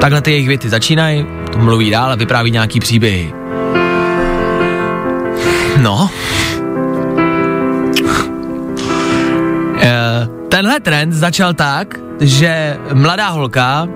Takhle 0.00 0.20
ty 0.20 0.30
jejich 0.30 0.48
věty 0.48 0.68
začínají, 0.68 1.26
to 1.52 1.58
mluví 1.58 1.90
dál 1.90 2.12
a 2.12 2.14
vypráví 2.14 2.50
nějaký 2.50 2.80
příběhy. 2.80 3.34
No. 5.76 6.10
Eh, 9.80 10.28
tenhle 10.48 10.80
trend 10.80 11.12
začal 11.12 11.54
tak, 11.54 12.00
že 12.20 12.76
mladá 12.92 13.28
holka 13.28 13.88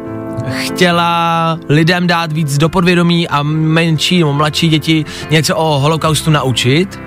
chtěla 0.50 1.58
lidem 1.68 2.06
dát 2.06 2.32
víc 2.32 2.58
do 2.58 2.68
podvědomí 2.68 3.28
a 3.28 3.42
menší 3.42 4.18
nebo 4.18 4.32
mladší 4.32 4.68
děti 4.68 5.04
něco 5.30 5.56
o 5.56 5.78
holokaustu 5.78 6.30
naučit 6.30 7.00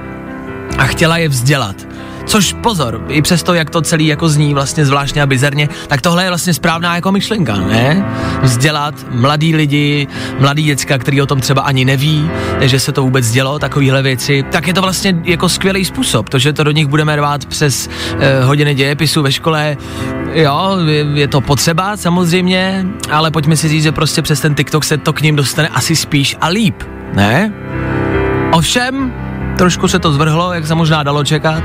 a 0.78 0.86
chtěla 0.86 1.18
je 1.18 1.30
vzdělat. 1.30 1.95
Což 2.26 2.54
pozor, 2.54 3.06
i 3.08 3.22
přesto, 3.22 3.54
jak 3.54 3.70
to 3.70 3.82
celý 3.82 4.08
jako 4.08 4.30
zní 4.30 4.54
vlastně 4.54 4.86
zvláštně 4.86 5.22
a 5.22 5.26
bizarně, 5.26 5.70
tak 5.88 6.02
tohle 6.02 6.24
je 6.24 6.30
vlastně 6.30 6.54
správná 6.54 6.96
jako 6.96 7.12
myšlenka, 7.12 7.56
ne? 7.56 8.06
Vzdělat 8.42 8.96
mladý 9.12 9.56
lidi, 9.56 10.08
mladý 10.40 10.64
děcka, 10.64 10.98
který 10.98 11.22
o 11.22 11.26
tom 11.26 11.42
třeba 11.42 11.62
ani 11.62 11.86
neví, 11.86 12.30
že 12.62 12.80
se 12.80 12.92
to 12.92 13.02
vůbec 13.02 13.32
dělo, 13.32 13.60
takovéhle 13.60 14.02
věci, 14.02 14.46
tak 14.52 14.68
je 14.68 14.74
to 14.74 14.82
vlastně 14.82 15.16
jako 15.24 15.50
skvělý 15.50 15.86
způsob, 15.86 16.30
to, 16.30 16.40
že 16.40 16.54
to 16.54 16.64
do 16.64 16.72
nich 16.72 16.88
budeme 16.88 17.16
rvát 17.16 17.46
přes 17.46 17.90
eh, 18.20 18.44
hodiny 18.44 18.76
dějepisu 18.76 19.22
ve 19.22 19.32
škole, 19.32 19.78
jo, 20.34 20.78
je, 20.88 21.06
je 21.14 21.28
to 21.28 21.42
potřeba 21.42 21.98
samozřejmě, 21.98 22.86
ale 23.12 23.32
pojďme 23.32 23.58
si 23.58 23.68
říct, 23.68 23.84
že 23.84 23.92
prostě 23.92 24.22
přes 24.22 24.40
ten 24.40 24.56
TikTok 24.56 24.84
se 24.84 24.98
to 24.98 25.14
k 25.14 25.22
ním 25.22 25.36
dostane 25.36 25.68
asi 25.68 25.96
spíš 25.96 26.38
a 26.42 26.48
líp, 26.48 26.84
ne? 27.14 27.54
Ovšem, 28.52 29.14
trošku 29.58 29.88
se 29.88 30.00
to 30.00 30.12
zvrhlo, 30.12 30.54
jak 30.54 30.68
se 30.68 30.76
možná 30.76 31.04
dalo 31.04 31.24
čekat. 31.24 31.64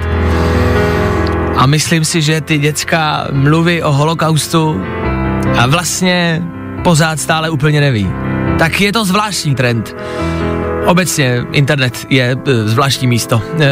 A 1.57 1.67
myslím 1.67 2.05
si, 2.05 2.23
že 2.23 2.41
ty 2.41 2.59
děcka 2.59 3.27
mluví 3.33 3.83
o 3.83 3.93
holokaustu 3.93 4.83
a 5.59 5.67
vlastně 5.67 6.43
pořád 6.85 7.21
stále 7.21 7.51
úplně 7.51 7.81
neví. 7.81 8.11
Tak 8.59 8.81
je 8.81 8.93
to 8.93 9.05
zvláštní 9.05 9.55
trend. 9.55 9.97
Obecně 10.87 11.47
internet 11.53 12.07
je 12.09 12.37
e, 12.47 12.69
zvláštní 12.69 13.07
místo. 13.07 13.43
E, 13.61 13.69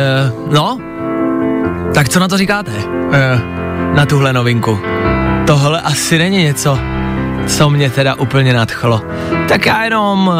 no, 0.52 0.78
tak 1.94 2.08
co 2.08 2.20
na 2.20 2.28
to 2.28 2.38
říkáte? 2.38 2.72
E, 3.12 3.40
na 3.94 4.06
tuhle 4.06 4.32
novinku. 4.32 4.78
Tohle 5.46 5.80
asi 5.80 6.18
není 6.18 6.38
něco, 6.38 6.78
co 7.48 7.70
mě 7.70 7.90
teda 7.90 8.14
úplně 8.14 8.52
nadchlo. 8.52 9.02
Tak 9.48 9.66
já 9.66 9.84
jenom, 9.84 10.28
uh, 10.28 10.34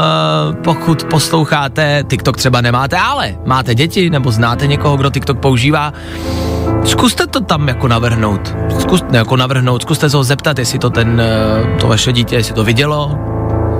pokud 0.54 1.04
posloucháte, 1.04 2.04
TikTok 2.08 2.36
třeba 2.36 2.60
nemáte, 2.60 2.96
ale 2.98 3.34
máte 3.44 3.74
děti 3.74 4.10
nebo 4.10 4.30
znáte 4.30 4.66
někoho, 4.66 4.96
kdo 4.96 5.10
TikTok 5.10 5.38
používá, 5.38 5.92
zkuste 6.84 7.26
to 7.26 7.40
tam 7.40 7.68
jako 7.68 7.88
navrhnout. 7.88 8.54
Zkuste, 8.80 9.06
ne, 9.10 9.18
jako 9.18 9.36
navrhnout, 9.36 9.82
zkuste 9.82 10.10
se 10.10 10.16
ho 10.16 10.24
zeptat, 10.24 10.58
jestli 10.58 10.78
to 10.78 10.90
ten, 10.90 11.22
uh, 11.70 11.78
to 11.78 11.88
vaše 11.88 12.12
dítě, 12.12 12.36
jestli 12.36 12.54
to 12.54 12.64
vidělo, 12.64 13.18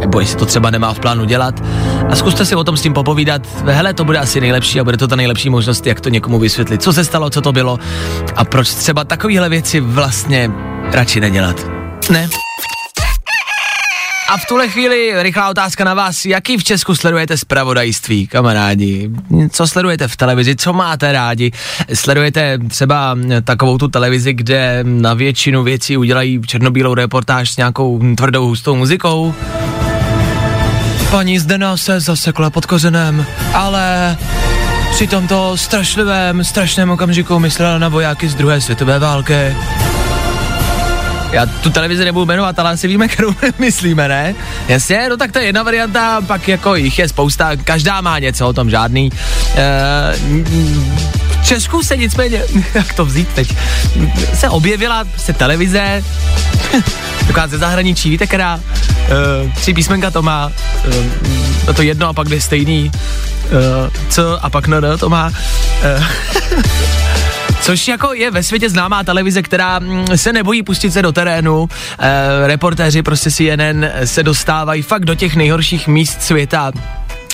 nebo 0.01 0.21
jestli 0.21 0.39
to 0.39 0.47
třeba 0.47 0.71
nemá 0.71 0.95
v 0.95 1.01
plánu 1.01 1.25
dělat. 1.25 1.63
A 2.11 2.17
zkuste 2.17 2.45
si 2.45 2.55
o 2.55 2.65
tom 2.65 2.77
s 2.77 2.83
tím 2.83 2.93
popovídat. 2.93 3.43
Hele, 3.65 3.95
to 3.95 4.05
bude 4.05 4.19
asi 4.19 4.41
nejlepší 4.41 4.81
a 4.81 4.85
bude 4.85 4.97
to 4.97 5.09
ta 5.09 5.17
nejlepší 5.17 5.51
možnost, 5.51 5.87
jak 5.87 6.01
to 6.01 6.09
někomu 6.09 6.39
vysvětlit. 6.39 6.83
Co 6.83 6.93
se 6.93 7.05
stalo, 7.05 7.31
co 7.31 7.41
to 7.41 7.53
bylo 7.53 7.79
a 8.37 8.45
proč 8.45 8.75
třeba 8.75 9.05
takovéhle 9.05 9.49
věci 9.49 9.81
vlastně 9.81 10.51
radši 10.93 11.21
nedělat. 11.21 11.67
Ne? 12.11 12.29
A 14.29 14.37
v 14.39 14.47
tuhle 14.47 14.69
chvíli 14.69 15.23
rychlá 15.23 15.51
otázka 15.51 15.85
na 15.85 15.95
vás. 15.95 16.25
Jaký 16.25 16.57
v 16.57 16.65
Česku 16.65 16.95
sledujete 16.95 17.37
zpravodajství, 17.37 18.27
kamarádi? 18.27 19.11
Co 19.51 19.67
sledujete 19.67 20.09
v 20.09 20.17
televizi? 20.17 20.57
Co 20.57 20.73
máte 20.73 21.13
rádi? 21.13 21.53
Sledujete 21.95 22.59
třeba 22.69 23.17
takovou 23.45 23.79
tu 23.79 23.89
televizi, 23.89 24.33
kde 24.33 24.81
na 24.83 25.15
většinu 25.15 25.63
věcí 25.63 25.97
udělají 25.97 26.41
černobílou 26.47 26.95
reportáž 26.95 27.51
s 27.51 27.57
nějakou 27.57 28.01
tvrdou 28.17 28.47
hustou 28.47 28.77
muzikou? 28.77 29.35
Paní 31.11 31.39
Zdena 31.39 31.77
se 31.77 32.01
zasekla 32.01 32.51
pod 32.51 32.67
kořenem, 32.67 33.27
ale 33.55 34.17
při 34.93 35.07
tomto 35.07 35.57
strašlivém, 35.57 36.45
strašném 36.45 36.91
okamžiku 36.91 37.39
myslela 37.39 37.79
na 37.79 37.89
vojáky 37.89 38.29
z 38.29 38.35
druhé 38.35 38.61
světové 38.61 38.99
války. 38.99 39.57
Já 41.33 41.47
tu 41.47 41.71
televizi 41.71 42.05
nebudu 42.05 42.27
jmenovat, 42.27 42.59
ale 42.59 42.71
asi 42.71 42.89
víme, 42.89 43.09
kterou 43.13 43.35
myslíme, 43.59 44.09
ne? 44.09 44.35
Jasně, 44.69 45.07
no 45.11 45.17
tak 45.17 45.33
to 45.33 45.39
je 45.39 45.45
jedna 45.45 45.63
varianta, 45.63 46.21
pak 46.27 46.49
jako 46.49 46.75
jich 46.75 46.99
je 46.99 47.09
spousta, 47.09 47.57
každá 47.57 48.01
má 48.01 48.19
něco, 48.19 48.49
o 48.49 48.53
tom 48.53 48.71
žádný. 48.71 49.11
E, 49.55 50.15
v 51.29 51.47
Česku 51.47 51.83
se 51.83 51.97
nicméně, 51.97 52.43
jak 52.75 52.93
to 52.93 53.05
vzít 53.05 53.29
teď, 53.29 53.55
se 54.35 54.49
objevila 54.49 55.05
se 55.17 55.33
televize, 55.33 56.03
taková 57.27 57.47
ze 57.47 57.59
zahraničí, 57.59 58.11
víte, 58.11 58.27
která, 58.27 58.61
e, 58.61 59.53
tři 59.55 59.75
písmenka 59.75 60.11
to 60.11 60.23
má, 60.23 60.53
e, 61.71 61.75
to 61.75 61.83
jedno 61.83 62.09
a 62.09 62.13
pak 62.13 62.27
dvě 62.27 62.41
stejný, 62.41 62.93
e, 62.93 64.11
co 64.11 64.45
a 64.45 64.51
pak 64.51 64.67
no, 64.67 64.99
to 64.99 65.09
má. 65.09 65.33
E, 65.83 66.05
Což 67.61 67.89
jako 67.89 68.15
je 68.15 68.31
ve 68.31 68.43
světě 68.43 68.71
známá 68.71 69.05
televize, 69.05 69.43
která 69.43 69.79
mm, 69.79 70.07
se 70.17 70.33
nebojí 70.33 70.63
pustit 70.63 70.91
se 70.91 71.03
do 71.03 71.13
terénu. 71.13 71.69
E, 71.99 72.47
reportéři 72.47 73.03
prostě 73.03 73.31
si 73.31 73.45
jeden 73.45 73.93
se 74.05 74.23
dostávají 74.23 74.83
fakt 74.83 75.05
do 75.05 75.15
těch 75.15 75.37
nejhorších 75.37 75.89
míst 75.89 76.23
světa 76.23 76.73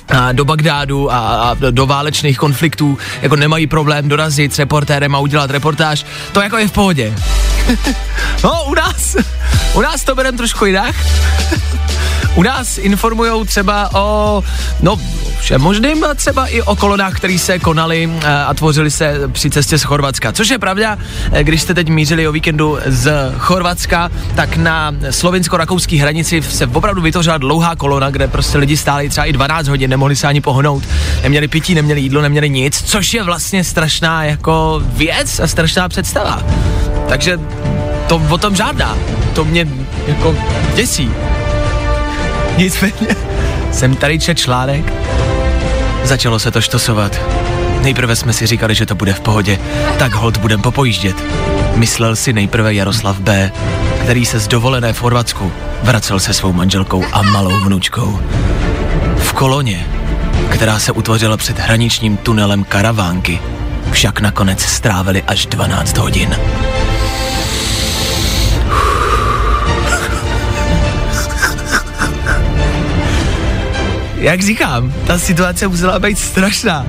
a 0.09 0.33
do 0.33 0.45
Bagdádu 0.45 1.13
a, 1.13 1.19
a 1.19 1.57
do 1.71 1.87
válečných 1.87 2.39
konfliktů, 2.39 2.99
jako 3.23 3.37
nemají 3.37 3.67
problém 3.67 4.09
dorazit 4.09 4.55
s 4.55 4.59
reportérem 4.59 5.15
a 5.15 5.19
udělat 5.19 5.51
reportáž, 5.51 6.07
to 6.33 6.41
jako 6.41 6.57
je 6.57 6.69
v 6.69 6.73
pohodě. 6.73 7.15
no, 8.45 8.65
u 8.65 8.75
nás, 8.75 9.17
u 9.75 9.81
nás 9.81 10.05
to 10.05 10.15
bereme 10.15 10.39
trošku 10.39 10.67
jinak. 10.67 10.95
U 12.37 12.43
nás 12.43 12.79
informujou 12.79 13.45
třeba 13.45 13.91
o, 13.95 14.43
no, 14.83 14.97
všem 15.39 15.61
možným, 15.61 16.05
třeba 16.17 16.47
i 16.47 16.63
o 16.63 16.77
kolonách, 16.77 17.17
které 17.17 17.39
se 17.39 17.59
konaly 17.59 18.11
eh, 18.23 18.45
a 18.45 18.55
tvořily 18.55 18.91
se 18.91 19.21
při 19.33 19.51
cestě 19.51 19.79
z 19.79 19.83
Chorvatska. 19.83 20.33
Což 20.33 20.49
je 20.49 20.59
pravda, 20.59 20.99
eh, 21.33 21.45
když 21.45 21.63
jste 21.63 21.75
teď 21.75 21.89
mířili 21.89 22.29
o 22.29 22.33
víkendu 22.33 22.79
z 22.87 23.33
Chorvatska, 23.39 24.11
tak 24.35 24.57
na 24.57 24.93
slovinsko-rakouské 25.11 26.01
hranici 26.01 26.43
se 26.43 26.67
opravdu 26.67 27.03
vytvořila 27.03 27.39
dlouhá 27.39 27.77
kolona, 27.77 28.11
kde 28.11 28.29
prostě 28.29 28.59
lidi 28.59 28.77
stáli 28.77 29.09
třeba 29.09 29.25
i 29.25 29.33
12 29.33 29.69
hodin, 29.69 29.91
nemohli 29.91 30.17
se 30.17 30.27
ani 30.27 30.41
pohnout, 30.41 30.85
neměli 31.23 31.49
pití, 31.49 31.75
neměli 31.75 32.01
jídlo, 32.01 32.23
neměli 32.23 32.51
nic, 32.51 32.83
což 32.83 33.15
je 33.15 33.23
vlastně 33.23 33.65
strašná 33.65 34.25
jako 34.25 34.83
věc 34.85 35.41
a 35.41 35.47
strašná 35.47 35.89
představa. 35.89 36.43
Takže 37.09 37.39
to 38.09 38.23
o 38.31 38.39
tom 38.39 38.57
žádná. 38.57 38.97
To 39.35 39.45
mě 39.45 39.69
jako 40.07 40.37
děsí. 40.75 41.11
Nicméně 42.57 43.17
jsem 43.73 43.97
tady 43.97 44.19
čet 44.19 44.39
článek, 44.39 44.93
začalo 46.05 46.39
se 46.39 46.51
to 46.51 46.61
štosovat. 46.61 47.21
Nejprve 47.81 48.17
jsme 48.17 48.33
si 48.33 48.47
říkali, 48.47 48.75
že 48.75 48.87
to 48.87 48.95
bude 48.95 49.13
v 49.13 49.21
pohodě, 49.21 49.59
tak 49.99 50.13
hold 50.15 50.37
budem 50.37 50.63
popojíždět. 50.63 51.17
Myslel 51.75 52.17
si 52.17 52.33
nejprve 52.33 52.75
Jaroslav 52.75 53.19
B., 53.19 53.53
který 54.03 54.27
se 54.27 54.39
z 54.39 54.49
dovolené 54.49 54.93
v 54.93 54.99
Chorvatsku 54.99 55.53
vracel 55.83 56.21
se 56.21 56.35
svou 56.35 56.53
manželkou 56.53 57.05
a 57.13 57.23
malou 57.23 57.61
vnučkou. 57.61 58.21
V 59.17 59.33
koloně, 59.33 59.87
která 60.51 60.79
se 60.79 60.93
utvořila 60.93 61.37
před 61.37 61.59
hraničním 61.59 62.17
tunelem 62.17 62.65
karavánky, 62.65 63.41
však 63.91 64.21
nakonec 64.21 64.63
strávili 64.63 65.23
až 65.23 65.47
12 65.47 65.97
hodin. 65.97 66.37
Jak 74.25 74.43
říkám, 74.43 74.93
ta 75.07 75.19
situace 75.19 75.69
musela 75.69 75.99
být 75.99 76.19
strašná. 76.19 76.87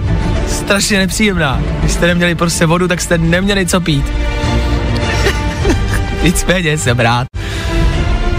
Strašně 0.47 0.97
nepříjemná. 0.97 1.61
Když 1.79 1.91
jste 1.91 2.07
neměli 2.07 2.35
prostě 2.35 2.65
vodu, 2.65 2.87
tak 2.87 3.01
jste 3.01 3.17
neměli 3.17 3.65
co 3.65 3.81
pít. 3.81 4.05
Nicméně 6.23 6.77
jsem 6.77 6.99
rád, 6.99 7.27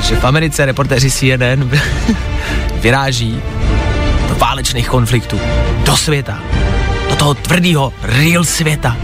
že 0.03 0.17
v 0.17 0.25
Americe 0.25 0.67
reportéři 0.67 1.11
CNN 1.11 1.71
vyráží 2.81 3.41
do 4.29 4.35
válečných 4.35 4.89
konfliktů, 4.89 5.41
do 5.85 5.97
světa, 5.97 6.43
do 7.11 7.17
toho 7.17 7.35
tvrdého 7.35 7.93
real 8.03 8.45
světa 8.45 8.97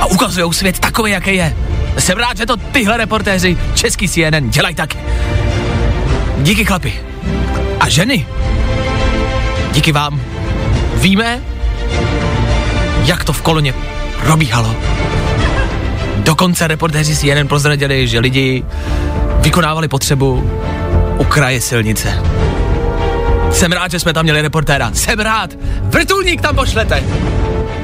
a 0.00 0.06
ukazují 0.06 0.52
svět 0.52 0.78
takový, 0.78 1.12
jaký 1.12 1.36
je. 1.36 1.56
Jsem 1.98 2.18
rád, 2.18 2.36
že 2.36 2.46
to 2.46 2.56
tyhle 2.56 2.96
reportéři 2.96 3.58
český 3.74 4.08
CNN 4.08 4.50
dělají 4.50 4.74
taky. 4.74 4.98
Díky 6.38 6.64
chlapi. 6.64 7.00
A 7.80 7.88
ženy. 7.88 8.26
Díky 9.72 9.92
vám. 9.92 10.20
Víme, 10.94 11.40
jak 13.04 13.24
to 13.24 13.32
v 13.32 13.42
koloně 13.42 13.74
probíhalo. 14.24 14.76
Dokonce 16.16 16.66
reportéři 16.66 17.16
si 17.16 17.26
jeden 17.26 17.48
prozradili, 17.48 18.08
že 18.08 18.18
lidi 18.18 18.64
vykonávali 19.40 19.88
potřebu 19.88 20.50
u 21.18 21.24
kraje 21.24 21.60
silnice. 21.60 22.22
Jsem 23.52 23.72
rád, 23.72 23.90
že 23.90 24.00
jsme 24.00 24.12
tam 24.12 24.22
měli 24.22 24.42
reportéra. 24.42 24.90
Jsem 24.94 25.20
rád. 25.20 25.50
Vrtulník 25.82 26.40
tam 26.40 26.54
pošlete. 26.54 27.04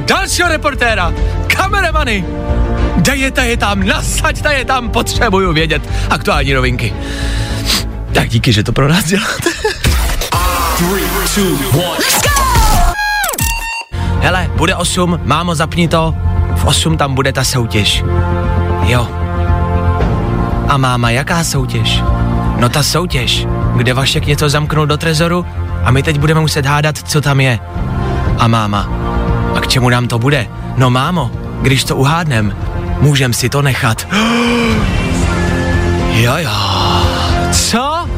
Dalšího 0.07 0.49
reportéra. 0.49 1.13
Kameramany. 1.47 2.25
Dejte 2.97 3.47
je 3.47 3.57
tam, 3.57 3.87
nasaďte 3.87 4.55
je 4.55 4.65
tam, 4.65 4.91
potřebuju 4.91 5.53
vědět 5.53 5.83
aktuální 6.11 6.53
novinky. 6.53 6.95
Tak 8.13 8.29
díky, 8.29 8.53
že 8.53 8.63
to 8.63 8.73
pro 8.73 8.89
nás 8.89 9.05
děláte. 9.05 9.51
Hele, 14.21 14.51
bude 14.57 14.75
8, 14.75 15.21
mámo, 15.25 15.55
zapni 15.55 15.89
to. 15.89 16.15
V 16.57 16.65
8 16.65 16.97
tam 16.97 17.15
bude 17.15 17.33
ta 17.33 17.45
soutěž. 17.45 18.05
Jo. 18.83 19.09
A 20.69 20.77
máma, 20.77 21.11
jaká 21.11 21.45
soutěž? 21.45 22.03
No 22.59 22.69
ta 22.69 22.83
soutěž, 22.83 23.47
kde 23.77 23.95
Vašek 23.95 24.27
něco 24.27 24.49
zamknul 24.49 24.87
do 24.87 24.97
trezoru 24.97 25.47
a 25.85 25.91
my 25.91 26.03
teď 26.03 26.19
budeme 26.19 26.41
muset 26.41 26.67
hádat, 26.67 26.99
co 26.99 27.21
tam 27.21 27.41
je. 27.41 27.59
A 28.39 28.49
máma, 28.49 28.89
a 29.57 29.61
k 29.61 29.67
čemu 29.67 29.89
nám 29.89 30.09
to 30.09 30.19
bude? 30.19 30.47
No 30.77 30.91
mámo, 30.91 31.31
když 31.63 31.85
to 31.85 31.97
uhádnem, 31.97 32.57
můžem 33.01 33.33
si 33.33 33.49
to 33.49 33.63
nechat. 33.63 34.07
Jo, 36.17 36.33
jo. 36.37 36.51
Co 37.53 38.09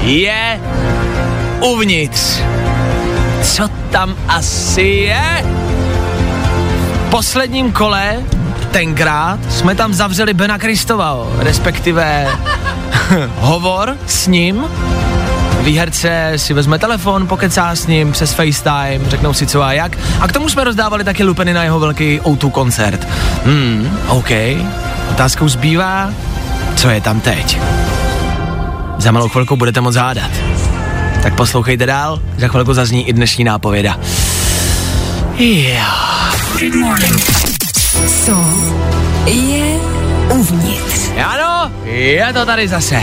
je 0.00 0.60
uvnitř? 1.64 2.40
Co 3.42 3.68
tam 3.90 4.14
asi 4.28 4.82
je? 4.82 5.44
V 7.06 7.10
posledním 7.10 7.72
kole 7.72 8.22
tenkrát 8.70 9.38
jsme 9.48 9.74
tam 9.74 9.94
zavřeli 9.94 10.34
Bena 10.34 10.58
Kristova, 10.58 11.26
respektive 11.38 12.28
hovor 13.38 13.96
s 14.06 14.26
ním. 14.26 14.64
Výherce 15.60 16.32
si 16.36 16.54
vezme 16.54 16.78
telefon, 16.78 17.26
pokecá 17.26 17.74
s 17.74 17.86
ním 17.86 18.12
přes 18.12 18.32
FaceTime, 18.32 19.10
řeknou 19.10 19.32
si 19.32 19.46
co 19.46 19.62
a 19.62 19.72
jak. 19.72 19.98
A 20.20 20.28
k 20.28 20.32
tomu 20.32 20.48
jsme 20.48 20.64
rozdávali 20.64 21.04
taky 21.04 21.24
lupeny 21.24 21.52
na 21.52 21.62
jeho 21.62 21.80
velký 21.80 22.20
O2 22.20 22.50
koncert. 22.50 23.08
Hmm, 23.44 23.98
OK. 24.08 24.30
Otázkou 25.10 25.48
zbývá, 25.48 26.10
co 26.76 26.90
je 26.90 27.00
tam 27.00 27.20
teď. 27.20 27.58
Za 28.98 29.12
malou 29.12 29.28
chvilku 29.28 29.56
budete 29.56 29.80
moc 29.80 29.96
hádat. 29.96 30.30
Tak 31.24 31.34
poslouchejte 31.34 31.86
dál, 31.86 32.20
za 32.38 32.48
chvilku 32.48 32.74
zazní 32.74 33.08
i 33.08 33.12
dnešní 33.12 33.44
nápověda. 33.44 34.00
Jo. 35.38 35.84
Co 38.24 38.36
je 39.26 39.80
uvnitř? 40.30 41.10
Ano, 41.24 41.72
je 41.84 42.32
to 42.32 42.46
tady 42.46 42.68
zase. 42.68 43.02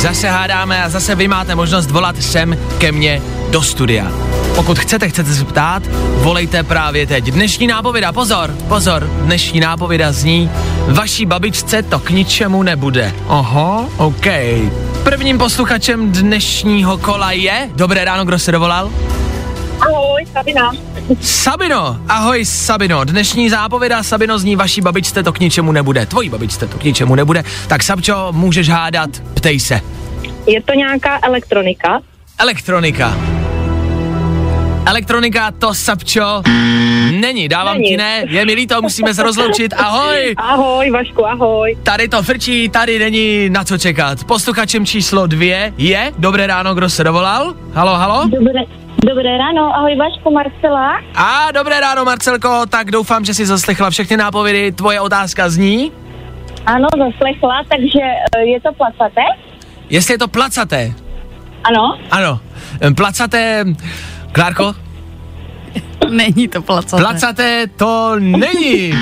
Zase 0.00 0.28
hádáme 0.28 0.84
a 0.84 0.88
zase 0.88 1.14
vy 1.14 1.28
máte 1.28 1.54
možnost 1.54 1.90
volat 1.90 2.22
sem 2.22 2.56
ke 2.78 2.92
mně 2.92 3.22
do 3.54 3.62
studia. 3.62 4.12
Pokud 4.54 4.78
chcete, 4.78 5.08
chcete 5.08 5.34
se 5.34 5.44
ptát, 5.44 5.82
volejte 6.22 6.62
právě 6.62 7.06
teď. 7.06 7.24
Dnešní 7.24 7.66
nápověda, 7.66 8.12
pozor, 8.12 8.54
pozor, 8.68 9.04
dnešní 9.04 9.60
nápověda 9.60 10.12
zní, 10.12 10.50
vaší 10.88 11.26
babičce 11.26 11.82
to 11.82 11.98
k 11.98 12.10
ničemu 12.10 12.62
nebude. 12.62 13.14
Oho, 13.26 13.88
OK. 13.96 14.26
Prvním 15.02 15.38
posluchačem 15.38 16.12
dnešního 16.12 16.98
kola 16.98 17.32
je, 17.32 17.70
dobré 17.74 18.04
ráno, 18.04 18.24
kdo 18.24 18.38
se 18.38 18.52
dovolal? 18.52 18.90
Ahoj, 19.80 20.26
Sabina. 20.32 20.72
Sabino, 21.20 21.98
ahoj 22.08 22.44
Sabino, 22.44 23.04
dnešní 23.04 23.50
zápověda 23.50 24.02
Sabino 24.02 24.38
zní 24.38 24.56
vaší 24.56 24.80
babičce 24.80 25.22
to 25.22 25.32
k 25.32 25.40
ničemu 25.40 25.72
nebude, 25.72 26.06
tvojí 26.06 26.28
babičce 26.28 26.66
to 26.66 26.78
k 26.78 26.84
ničemu 26.84 27.14
nebude, 27.14 27.44
tak 27.66 27.82
Sabčo, 27.82 28.28
můžeš 28.32 28.68
hádat, 28.68 29.10
ptej 29.34 29.60
se. 29.60 29.80
Je 30.46 30.62
to 30.62 30.72
nějaká 30.72 31.18
elektronika? 31.22 32.00
Elektronika. 32.38 33.14
Elektronika 34.86 35.50
to 35.50 35.74
Sabčo 35.74 36.42
není, 37.20 37.48
dávám 37.48 37.74
Není. 37.76 37.88
ti 37.88 37.96
ne, 37.96 38.22
je 38.28 38.44
mi 38.44 38.52
líto, 38.54 38.82
musíme 38.82 39.14
se 39.14 39.22
rozloučit, 39.22 39.74
ahoj. 39.76 40.34
Ahoj, 40.36 40.90
Vašku, 40.90 41.26
ahoj. 41.26 41.76
Tady 41.82 42.08
to 42.08 42.22
frčí, 42.22 42.68
tady 42.68 42.98
není 42.98 43.50
na 43.50 43.64
co 43.64 43.78
čekat. 43.78 44.24
Posluchačem 44.24 44.86
číslo 44.86 45.26
dvě 45.26 45.72
je, 45.78 46.12
dobré 46.18 46.46
ráno, 46.46 46.74
kdo 46.74 46.88
se 46.90 47.04
dovolal? 47.04 47.54
Halo, 47.74 47.94
halo? 47.94 48.24
Dobré, 48.28 48.60
dobré 49.08 49.38
ráno, 49.38 49.76
ahoj 49.76 49.96
Vašku, 49.96 50.30
Marcela. 50.32 51.00
A 51.14 51.52
dobré 51.52 51.80
ráno, 51.80 52.04
Marcelko, 52.04 52.66
tak 52.68 52.90
doufám, 52.90 53.24
že 53.24 53.34
jsi 53.34 53.46
zaslechla 53.46 53.90
všechny 53.90 54.16
nápovědy, 54.16 54.72
tvoje 54.72 55.00
otázka 55.00 55.48
zní, 55.50 55.92
Ano, 56.66 56.88
zaslechla, 56.98 57.62
takže 57.70 58.00
eh, 58.36 58.44
je 58.44 58.60
to 58.60 58.72
placaté? 58.72 59.20
jestli 59.90 60.14
je 60.14 60.18
to 60.18 60.28
placaté. 60.28 60.92
Ano. 61.64 61.98
Ano, 62.10 62.40
placaté, 62.96 63.64
Klárko, 64.34 64.74
Není 66.10 66.48
to 66.48 66.62
placaté. 66.62 67.02
placaté 67.02 67.66
to 67.76 68.14
není. 68.18 68.92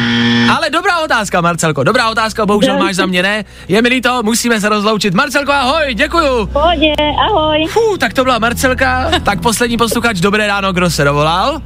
Ale 0.57 0.71
dobrá 0.71 0.99
otázka, 1.01 1.40
Marcelko, 1.40 1.85
dobrá 1.85 2.11
otázka, 2.11 2.47
bohužel 2.47 2.79
máš 2.79 2.97
za 2.97 3.07
mě 3.07 3.23
ne. 3.23 3.45
Je 3.68 3.83
mi 3.83 3.88
líto, 3.88 4.23
musíme 4.23 4.61
se 4.61 4.68
rozloučit. 4.68 5.14
Marcelko, 5.14 5.53
ahoj, 5.53 5.95
děkuju. 5.95 6.47
Pohodě, 6.47 6.92
ahoj. 7.29 7.66
Fů, 7.71 7.97
tak 7.99 8.12
to 8.12 8.25
byla 8.25 8.38
Marcelka. 8.38 9.11
Tak 9.23 9.40
poslední 9.40 9.77
posluchač, 9.77 10.21
dobré 10.21 10.47
ráno, 10.47 10.73
kdo 10.73 10.90
se 10.90 11.05
dovolal? 11.05 11.62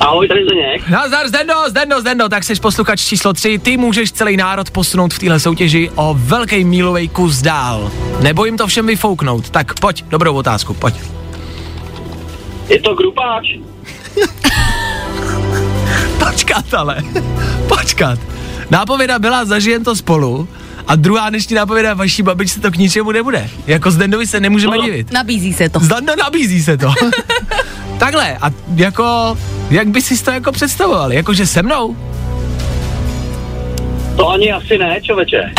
Ahoj, 0.00 0.28
tady 0.28 0.40
Zdeněk. 0.44 0.88
Nazdar, 0.88 1.28
Zdendo, 1.28 1.54
Zdendo, 1.68 2.00
Zdendo, 2.00 2.28
tak 2.28 2.44
jsi 2.44 2.54
posluchač 2.54 3.00
číslo 3.00 3.32
3. 3.32 3.58
Ty 3.58 3.76
můžeš 3.76 4.12
celý 4.12 4.36
národ 4.36 4.70
posunout 4.70 5.14
v 5.14 5.18
téhle 5.18 5.40
soutěži 5.40 5.90
o 5.94 6.14
velký 6.18 6.64
mílový 6.64 7.08
kus 7.08 7.42
dál. 7.42 7.90
Nebo 8.20 8.44
jim 8.44 8.56
to 8.56 8.66
všem 8.66 8.86
vyfouknout. 8.86 9.50
Tak 9.50 9.80
pojď, 9.80 10.04
dobrou 10.08 10.34
otázku, 10.34 10.74
pojď. 10.74 10.94
Je 12.68 12.80
to 12.80 12.94
grupáč. 12.94 13.46
Počkat 16.18 16.74
ale, 16.74 16.96
počkat. 17.68 18.18
Nápověda 18.70 19.18
byla 19.18 19.44
zažijem 19.44 19.84
to 19.84 19.96
spolu 19.96 20.48
a 20.86 20.96
druhá 20.96 21.30
dnešní 21.30 21.56
nápověda 21.56 21.94
vaší 21.94 22.22
babičce 22.22 22.60
to 22.60 22.70
k 22.70 22.76
ničemu 22.76 23.12
nebude. 23.12 23.50
Jako 23.66 23.90
Zdendovi 23.90 24.26
se 24.26 24.40
nemůžeme 24.40 24.76
No. 24.76 24.82
divit. 24.82 25.12
Nabízí 25.12 25.52
se 25.52 25.68
to. 25.68 25.78
Zdando 25.80 26.12
nabízí 26.16 26.62
se 26.62 26.76
to. 26.76 26.92
Takhle, 27.98 28.36
a 28.40 28.50
jako, 28.74 29.38
jak 29.70 29.88
by 29.88 30.02
si 30.02 30.24
to 30.24 30.30
jako 30.30 30.52
představoval? 30.52 31.12
Jakože 31.12 31.46
se 31.46 31.62
mnou? 31.62 31.96
To 34.16 34.28
ani 34.28 34.52
asi 34.52 34.78
ne, 34.78 35.00
čověče. 35.02 35.52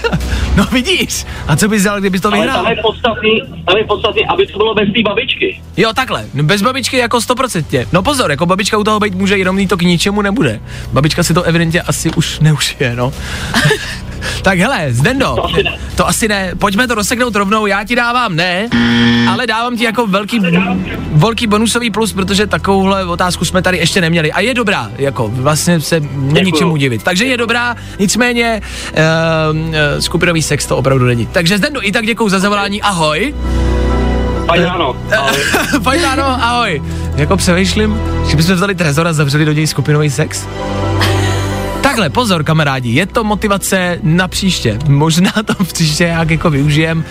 No 0.56 0.64
vidíš, 0.72 1.26
a 1.46 1.56
co 1.56 1.68
bys 1.68 1.82
dělal, 1.82 2.00
kdybys 2.00 2.20
to 2.20 2.28
Ale 2.28 2.36
vyhrál? 2.36 2.62
tam 2.62 2.72
je 2.72 2.82
podstatný, 2.82 3.42
tam 3.66 3.76
je 3.76 3.84
podstatný, 3.84 4.26
aby 4.26 4.46
to 4.46 4.58
bylo 4.58 4.74
bez 4.74 4.88
té 4.92 5.02
babičky. 5.02 5.60
Jo, 5.76 5.92
takhle. 5.92 6.24
No, 6.34 6.42
bez 6.42 6.62
babičky 6.62 6.96
jako 6.96 7.20
stoprocentně. 7.20 7.86
No 7.92 8.02
pozor, 8.02 8.30
jako 8.30 8.46
babička 8.46 8.78
u 8.78 8.84
toho 8.84 9.00
být 9.00 9.14
může, 9.14 9.38
jenom 9.38 9.66
to 9.68 9.76
k 9.76 9.82
ničemu 9.82 10.22
nebude. 10.22 10.60
Babička 10.92 11.22
si 11.22 11.34
to 11.34 11.42
evidentně 11.42 11.82
asi 11.82 12.10
už 12.10 12.40
neužije, 12.40 12.96
no. 12.96 13.12
tak 14.42 14.58
hele, 14.58 14.86
Zdendo, 14.90 15.34
To 15.34 15.44
asi 15.44 15.62
ne. 15.62 15.78
to 15.96 16.08
asi 16.08 16.28
ne. 16.28 16.52
Pojďme 16.58 16.86
to 16.88 16.94
rozseknout 16.94 17.36
rovnou, 17.36 17.66
já 17.66 17.84
ti 17.84 17.96
dávám 17.96 18.36
ne, 18.36 18.68
ale 19.30 19.46
dávám 19.46 19.76
ti 19.76 19.84
jako 19.84 20.06
velký, 20.06 20.40
velký 21.12 21.46
bonusový 21.46 21.90
plus, 21.90 22.12
protože 22.12 22.46
takovouhle 22.46 23.04
otázku 23.04 23.44
jsme 23.44 23.62
tady 23.62 23.78
ještě 23.78 24.00
neměli. 24.00 24.32
A 24.32 24.40
je 24.40 24.54
dobrá, 24.54 24.90
jako 24.98 25.28
vlastně 25.28 25.80
se 25.80 26.00
není 26.14 26.52
čemu 26.52 26.76
divit. 26.76 27.02
Takže 27.02 27.24
je 27.24 27.36
dobrá, 27.36 27.76
nicméně 27.98 28.60
uh, 29.52 29.56
uh, 29.58 29.74
skupinový 29.98 30.42
sex 30.42 30.66
to 30.66 30.76
opravdu 30.76 31.04
není. 31.04 31.26
Takže 31.26 31.58
Zdendo, 31.58 31.86
i 31.86 31.92
tak 31.92 32.06
děkuju 32.06 32.28
za 32.28 32.38
zavolání, 32.38 32.82
ahoj. 32.82 33.34
Fajn 34.46 34.62
ráno. 34.64 34.96
Ahoj. 35.18 35.36
Fajn 35.82 36.02
ráno, 36.02 36.24
ahoj. 36.24 36.82
Jako 37.16 37.36
přemýšlím, 37.36 38.00
že 38.30 38.36
bychom 38.36 38.54
vzali 38.54 38.74
Trezor 38.74 39.08
a 39.08 39.12
zavřeli 39.12 39.44
do 39.44 39.52
něj 39.52 39.66
skupinový 39.66 40.10
sex? 40.10 40.46
Takhle, 41.86 42.10
pozor 42.10 42.44
kamarádi, 42.44 42.90
je 42.90 43.06
to 43.06 43.24
motivace 43.24 43.98
na 44.02 44.28
příště. 44.28 44.78
Možná 44.88 45.32
to 45.44 45.64
příště 45.64 46.04
jak 46.04 46.30
jako 46.30 46.50
využijem. 46.50 47.04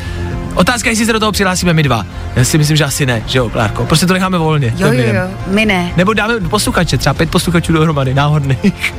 Otázka, 0.56 0.90
jestli 0.90 1.06
se 1.06 1.14
do 1.14 1.20
toho 1.20 1.32
přihlásíme 1.32 1.74
my 1.74 1.84
dva. 1.84 2.06
Já 2.36 2.44
si 2.44 2.58
myslím, 2.58 2.78
že 2.78 2.84
asi 2.84 3.06
ne, 3.06 3.24
že 3.26 3.38
jo, 3.38 3.50
Klárko? 3.50 3.86
Prostě 3.86 4.06
to 4.06 4.14
necháme 4.14 4.38
volně. 4.38 4.74
Jo, 4.78 4.94
jo, 4.94 5.04
jo, 5.14 5.30
my 5.48 5.66
ne. 5.66 5.92
Nebo 5.98 6.14
dáme 6.14 6.40
posluchače, 6.40 6.98
třeba 6.98 7.14
pět 7.14 7.32
posluchačů 7.32 7.74
dohromady, 7.74 8.14
náhodných. 8.14 8.94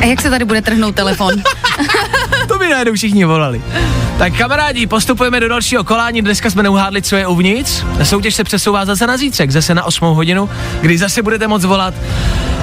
A 0.00 0.04
jak 0.04 0.20
se 0.20 0.30
tady 0.30 0.44
bude 0.44 0.62
trhnout 0.62 0.94
telefon? 0.94 1.34
to 2.48 2.58
by 2.58 2.68
najednou 2.68 2.94
všichni 2.94 3.24
volali. 3.24 3.62
Tak 4.18 4.38
kamarádi, 4.38 4.86
postupujeme 4.86 5.40
do 5.40 5.48
dalšího 5.48 5.84
kolání. 5.84 6.22
Dneska 6.22 6.50
jsme 6.50 6.62
neuhádli, 6.62 7.02
co 7.02 7.16
je 7.16 7.26
uvnitř. 7.26 7.84
Soutěž 8.02 8.34
se 8.34 8.44
přesouvá 8.44 8.84
zase 8.84 9.06
na 9.06 9.16
zítřek, 9.16 9.50
zase 9.50 9.74
na 9.74 9.84
8 9.84 10.04
hodinu, 10.14 10.48
kdy 10.80 10.98
zase 10.98 11.22
budete 11.22 11.48
moc 11.48 11.64
volat 11.64 11.94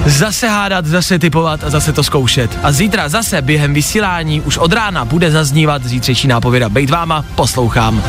zase 0.06 0.48
hádat, 0.48 0.86
zase 0.86 1.18
typovat 1.18 1.64
a 1.64 1.70
zase 1.70 1.92
to 1.92 2.02
zkoušet. 2.02 2.58
A 2.62 2.72
zítra 2.72 3.08
zase 3.08 3.42
během 3.42 3.74
vysílání 3.74 4.40
už 4.40 4.58
od 4.58 4.72
rána 4.72 5.04
bude 5.04 5.30
zaznívat 5.30 5.84
zítřejší 5.84 6.28
nápověda. 6.28 6.68
Bejt 6.68 6.90
váma, 6.90 7.24
poslouchám. 7.34 8.02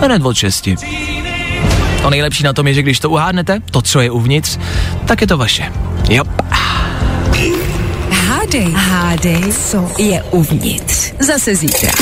Hned 0.00 0.22
od 0.22 0.36
6. 0.36 0.68
To 2.02 2.10
nejlepší 2.10 2.42
na 2.42 2.52
tom 2.52 2.66
je, 2.66 2.74
že 2.74 2.82
když 2.82 3.00
to 3.00 3.10
uhádnete, 3.10 3.60
to, 3.70 3.82
co 3.82 4.00
je 4.00 4.10
uvnitř, 4.10 4.58
tak 5.06 5.20
je 5.20 5.26
to 5.26 5.38
vaše. 5.38 5.72
Jo. 6.10 6.24
Hádej, 8.10 8.72
hádej, 8.72 9.52
co 9.52 9.92
je 9.98 10.22
uvnitř. 10.22 11.12
Zase 11.20 11.56
zítra. 11.56 11.92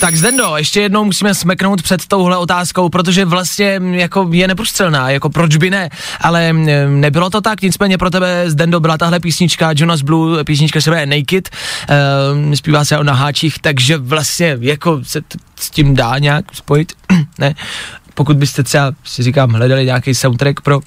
Tak 0.00 0.16
Zdendo, 0.16 0.56
ještě 0.56 0.80
jednou 0.80 1.04
musíme 1.04 1.34
smeknout 1.34 1.82
před 1.82 2.06
touhle 2.06 2.36
otázkou, 2.36 2.88
protože 2.88 3.24
vlastně 3.24 3.80
mm, 3.80 3.94
jako 3.94 4.28
je 4.32 4.48
neprostřelná, 4.48 5.10
jako 5.10 5.30
proč 5.30 5.56
by 5.56 5.70
ne, 5.70 5.90
ale 6.20 6.52
mm, 6.52 7.00
nebylo 7.00 7.30
to 7.30 7.40
tak, 7.40 7.62
nicméně 7.62 7.98
pro 7.98 8.10
tebe 8.10 8.50
Zdendo 8.50 8.80
byla 8.80 8.98
tahle 8.98 9.20
písnička 9.20 9.70
Jonas 9.76 10.02
Blue, 10.02 10.44
písnička 10.44 10.80
se 10.80 10.90
jmenuje 10.90 11.06
Naked, 11.06 11.50
uh, 12.48 12.54
zpívá 12.54 12.84
se 12.84 12.98
o 12.98 13.02
naháčích, 13.02 13.58
takže 13.58 13.96
vlastně 13.98 14.56
jako 14.60 15.00
se 15.02 15.20
t- 15.20 15.38
s 15.56 15.70
tím 15.70 15.94
dá 15.94 16.18
nějak 16.18 16.44
spojit, 16.52 16.92
ne, 17.38 17.54
pokud 18.14 18.36
byste 18.36 18.62
třeba, 18.62 18.92
si 19.04 19.22
říkám, 19.22 19.52
hledali 19.52 19.84
nějaký 19.84 20.14
soundtrack 20.14 20.60
pro 20.60 20.80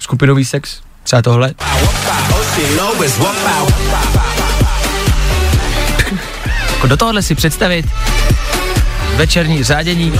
skupinový 0.00 0.44
sex, 0.44 0.80
třeba 1.02 1.22
tohle. 1.22 1.54
Jako 6.80 6.88
do 6.88 6.96
tohohle 6.96 7.22
si 7.22 7.34
představit 7.34 7.86
večerní 9.16 9.64
řádění. 9.64 10.12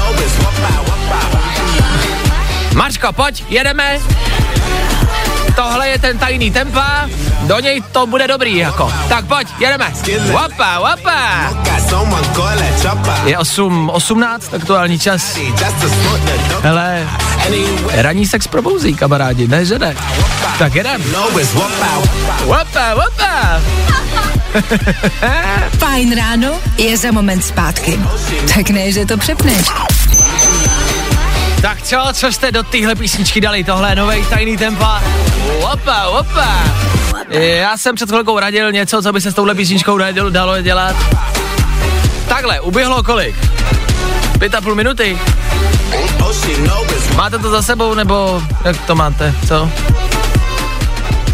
Mařko, 2.74 3.12
pojď, 3.12 3.44
jedeme. 3.48 3.98
Tohle 5.60 5.88
je 5.88 5.98
ten 5.98 6.18
tajný 6.18 6.50
tempa, 6.50 7.08
do 7.42 7.60
něj 7.60 7.82
to 7.92 8.06
bude 8.06 8.28
dobrý 8.28 8.56
jako. 8.56 8.92
Tak 9.08 9.24
pojď, 9.24 9.48
jedeme. 9.58 9.92
Wapa, 10.32 10.80
wapa. 10.80 11.20
Je 13.24 13.38
8, 13.38 13.90
18, 13.90 14.54
aktuální 14.54 14.98
čas. 14.98 15.38
Hele, 16.62 17.08
ranní 17.92 18.26
sex 18.26 18.46
probouzí, 18.46 18.94
kamarádi, 18.94 19.48
ne, 19.48 19.64
že 19.64 19.78
ne? 19.78 19.96
Tak 20.58 20.74
jedem. 20.74 21.02
Wapa, 22.46 22.94
wapa. 22.94 23.60
Fajn 25.78 26.16
ráno 26.16 26.54
je 26.78 26.96
za 26.96 27.12
moment 27.12 27.44
zpátky. 27.44 28.00
Tak 28.54 28.70
ne, 28.70 28.92
že 28.92 29.06
to 29.06 29.16
přepneš. 29.16 29.66
Tak 31.62 31.82
co, 31.82 31.96
co 32.12 32.32
jste 32.32 32.52
do 32.52 32.62
téhle 32.62 32.94
písničky 32.94 33.40
dali? 33.40 33.64
Tohle 33.64 33.94
novej 33.94 34.24
tajný 34.24 34.56
tempa. 34.56 35.02
Opa, 35.72 36.06
opa. 36.06 36.48
Já 37.30 37.76
jsem 37.76 37.94
před 37.94 38.08
chvilkou 38.08 38.38
radil 38.38 38.72
něco, 38.72 39.02
co 39.02 39.12
by 39.12 39.20
se 39.20 39.30
s 39.30 39.34
touhle 39.34 39.54
písničkou 39.54 39.98
dalo, 39.98 40.30
dalo 40.30 40.62
dělat. 40.62 40.96
Takhle, 42.28 42.60
uběhlo 42.60 43.02
kolik? 43.02 43.36
Pět 44.38 44.54
a 44.54 44.60
půl 44.60 44.74
minuty. 44.74 45.18
Máte 47.16 47.38
to 47.38 47.50
za 47.50 47.62
sebou, 47.62 47.94
nebo 47.94 48.42
jak 48.64 48.86
to 48.86 48.94
máte, 48.94 49.34
co? 49.48 49.70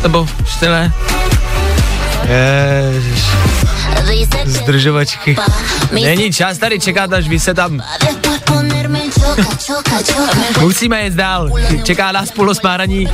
Nebo 0.03 0.29
ještě 0.41 0.69
ne? 0.69 0.93
Ježiš. 2.95 3.25
Zdržovačky. 4.45 5.37
Není 5.93 6.33
čas 6.33 6.59
tady 6.59 6.81
čekat, 6.81 7.13
až 7.13 7.29
vy 7.29 7.41
se 7.41 7.55
tam 7.55 7.83
Musíme 10.61 11.05
jít 11.05 11.13
dál. 11.13 11.51
Čeká 11.83 12.13
nás 12.13 12.31
půl 12.31 12.51
osmáraní, 12.51 13.09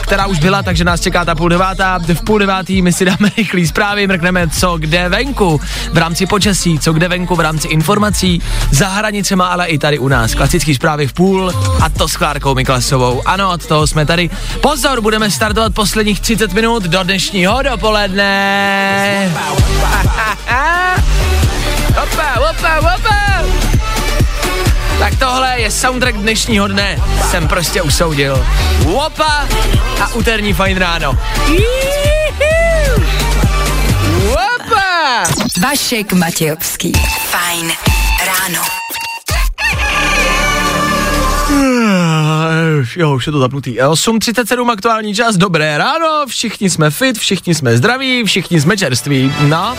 která 0.00 0.26
už 0.26 0.38
byla, 0.38 0.62
takže 0.62 0.84
nás 0.84 1.00
čeká 1.00 1.24
ta 1.24 1.34
půl 1.34 1.48
devátá. 1.48 1.98
V 1.98 2.24
půl 2.24 2.38
devátý 2.38 2.82
my 2.82 2.92
si 2.92 3.04
dáme 3.04 3.30
rychlý 3.36 3.66
zprávy, 3.66 4.06
mrkneme, 4.06 4.48
co 4.48 4.78
kde 4.78 5.08
venku 5.08 5.60
v 5.92 5.98
rámci 5.98 6.26
počasí, 6.26 6.78
co 6.78 6.92
kde 6.92 7.08
venku 7.08 7.36
v 7.36 7.40
rámci 7.40 7.68
informací, 7.68 8.42
za 8.70 8.88
hranicema, 8.88 9.46
ale 9.46 9.66
i 9.66 9.78
tady 9.78 9.98
u 9.98 10.08
nás. 10.08 10.34
Klasický 10.34 10.74
zprávy 10.74 11.06
v 11.06 11.12
půl 11.12 11.52
a 11.80 11.88
to 11.88 12.08
s 12.08 12.16
Klárkou 12.16 12.54
Miklasovou. 12.54 13.22
Ano, 13.26 13.50
od 13.50 13.66
toho 13.66 13.86
jsme 13.86 14.06
tady. 14.06 14.30
Pozor, 14.60 15.00
budeme 15.00 15.30
startovat 15.30 15.74
posledních 15.74 16.20
30 16.20 16.52
minut 16.52 16.82
do 16.82 17.02
dnešního 17.02 17.62
dopoledne. 17.62 19.32
opa, 19.52 20.13
je 25.64 25.70
soundtrack 25.70 26.16
dnešního 26.16 26.68
dne. 26.68 26.98
Jsem 27.30 27.48
prostě 27.48 27.82
usoudil. 27.82 28.46
Wopa 28.78 29.48
a 30.00 30.14
úterní 30.14 30.52
fajn 30.52 30.76
ráno. 30.76 31.18
Wopa! 34.24 35.24
Vašek 35.62 36.12
Matějovský. 36.12 36.92
Fajn 37.30 37.72
ráno. 38.26 38.62
Jo, 42.96 43.14
už 43.14 43.26
je 43.26 43.32
to 43.32 43.38
zapnutý. 43.38 43.78
8.37 43.78 44.70
aktuální 44.70 45.14
čas, 45.14 45.36
dobré 45.36 45.78
ráno, 45.78 46.26
všichni 46.26 46.70
jsme 46.70 46.90
fit, 46.90 47.18
všichni 47.18 47.54
jsme 47.54 47.76
zdraví, 47.76 48.24
všichni 48.24 48.60
jsme 48.60 48.76
čerství. 48.76 49.32
No, 49.40 49.76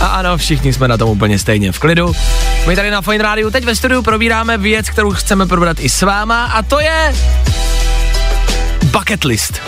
a 0.00 0.06
ano, 0.06 0.36
všichni 0.36 0.72
jsme 0.72 0.88
na 0.88 0.96
tom 0.96 1.10
úplně 1.10 1.38
stejně 1.38 1.72
v 1.72 1.78
klidu. 1.78 2.12
My 2.66 2.76
tady 2.76 2.90
na 2.90 3.02
Fine 3.02 3.24
Rádiu 3.24 3.50
teď 3.50 3.64
ve 3.64 3.76
studiu 3.76 4.02
probíráme 4.02 4.58
věc, 4.58 4.90
kterou 4.90 5.10
chceme 5.12 5.46
probrat 5.46 5.76
i 5.80 5.88
s 5.88 6.02
váma 6.02 6.44
a 6.44 6.62
to 6.62 6.80
je 6.80 7.14
bucket 8.84 9.24
list. 9.24 9.60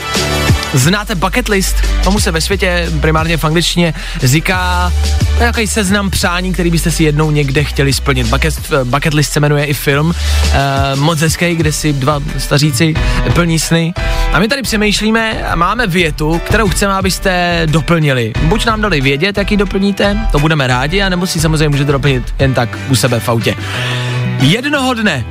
Znáte 0.75 1.14
bucket 1.14 1.49
list? 1.49 1.77
Tomu 2.05 2.21
se 2.21 2.31
ve 2.31 2.41
světě, 2.41 2.91
primárně 3.01 3.37
v 3.37 3.45
angličtině, 3.45 3.95
říká 4.23 4.93
nějaký 5.38 5.67
seznam 5.67 6.11
přání, 6.11 6.53
který 6.53 6.71
byste 6.71 6.91
si 6.91 7.05
jednou 7.05 7.31
někde 7.31 7.64
chtěli 7.64 7.93
splnit. 7.93 8.27
Bucket, 8.27 8.73
bucket 8.85 9.14
list 9.14 9.33
se 9.33 9.41
jmenuje 9.41 9.64
i 9.64 9.75
film, 9.75 10.07
uh, 10.07 10.14
moc 11.01 11.21
hezký, 11.21 11.55
kde 11.55 11.73
si 11.73 11.93
dva 11.93 12.21
staříci 12.38 12.95
plní 13.35 13.59
sny. 13.59 13.95
A 14.33 14.38
my 14.38 14.49
tady 14.49 14.62
přemýšlíme 14.62 15.43
a 15.43 15.55
máme 15.57 15.87
větu, 15.87 16.41
kterou 16.45 16.69
chceme, 16.69 16.93
abyste 16.93 17.62
doplnili. 17.67 18.33
Buď 18.43 18.67
nám 18.67 18.81
dali 18.81 19.01
vědět, 19.01 19.38
jak 19.38 19.51
ji 19.51 19.57
doplníte, 19.57 20.19
to 20.33 20.38
budeme 20.38 20.67
rádi, 20.67 21.03
anebo 21.03 21.27
si 21.27 21.41
samozřejmě 21.41 21.69
můžete 21.69 21.93
doplnit 21.93 22.35
jen 22.38 22.55
tak 22.55 22.79
u 22.88 22.95
sebe 22.95 23.21
v 23.21 23.29
autě. 23.29 23.57
Jednoho 24.41 24.95
dne 24.95 25.25